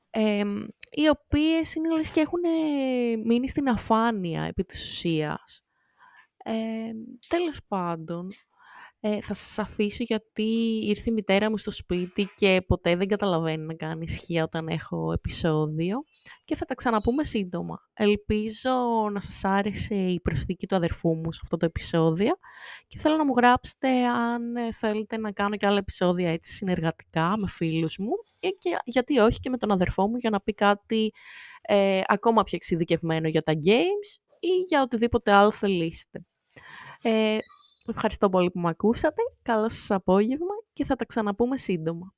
ε, 0.10 0.44
οι 0.92 1.08
οποίες 1.10 1.76
είναι 1.76 1.96
λες 1.96 2.12
και 2.12 2.20
έχουν 2.20 2.42
μείνει 3.26 3.50
στην 3.50 3.70
αφάνεια 3.70 4.44
επί 4.44 4.64
της 4.64 4.92
ουσίας. 4.92 5.62
Ε, 6.38 6.92
τέλος 7.28 7.60
πάντων, 7.68 8.32
ε, 9.08 9.22
θα 9.22 9.34
σας 9.34 9.60
αφήσω 9.60 10.04
γιατί 10.04 10.44
ήρθε 10.84 11.10
η 11.10 11.14
μητέρα 11.14 11.50
μου 11.50 11.58
στο 11.58 11.72
σπίτι 11.72 12.30
και 12.36 12.62
ποτέ 12.68 12.96
δεν 12.96 13.08
καταλαβαίνει 13.08 13.66
να 13.66 13.74
κάνει 13.74 14.04
ισχύα 14.04 14.44
όταν 14.44 14.68
έχω 14.68 15.12
επεισόδιο 15.12 15.98
και 16.46 16.56
θα 16.56 16.66
τα 16.66 16.76
ξαναπούμε 16.76 17.24
σύντομα. 17.24 17.80
Ελπίζω 17.94 18.72
να 19.12 19.20
σας 19.20 19.44
άρεσε 19.44 19.96
η 19.96 20.22
προσθήκη 20.22 20.68
του 20.68 20.76
αδερφού 20.76 21.16
μου 21.16 21.32
σε 21.32 21.40
αυτό 21.44 21.58
το 21.58 21.66
επεισόδιο 21.66 22.34
και 22.88 23.00
θέλω 23.00 23.16
να 23.16 23.26
μου 23.26 23.34
γράψετε 23.38 24.06
αν 24.06 24.56
ε, 24.56 24.72
θέλετε 24.72 25.18
να 25.18 25.32
κάνω 25.32 25.56
και 25.56 25.66
άλλα 25.66 25.78
επεισόδια 25.78 26.32
έτσι 26.32 26.54
συνεργατικά 26.54 27.38
με 27.38 27.48
φίλους 27.48 27.98
μου 27.98 28.12
και 28.40 28.78
γιατί 28.84 29.20
όχι 29.20 29.40
και 29.40 29.50
με 29.50 29.58
τον 29.58 29.72
αδερφό 29.72 30.08
μου 30.08 30.16
για 30.18 30.30
να 30.30 30.42
πει 30.42 30.54
κάτι 30.54 31.12
ε, 31.62 32.02
ακόμα 32.06 32.44
πιο 32.44 32.56
εξειδικευμένο 32.56 33.28
για 33.28 33.42
τα 33.42 33.54
games 33.54 34.20
ή 34.40 34.50
για 34.68 34.82
οτιδήποτε 34.82 35.32
άλλο 35.32 35.52
θελήσετε. 35.52 36.26
Ε, 37.02 37.38
Ευχαριστώ 37.88 38.30
πολύ 38.30 38.52
που 38.52 38.60
με 38.60 38.70
ακούσατε. 38.70 39.22
Καλό 39.42 39.70
σας 39.70 39.92
απόγευμα 39.92 40.54
και 40.74 40.86
θα 40.86 40.96
τα 40.96 41.06
ξαναπούμε 41.06 41.58
σύντομα. 41.58 42.14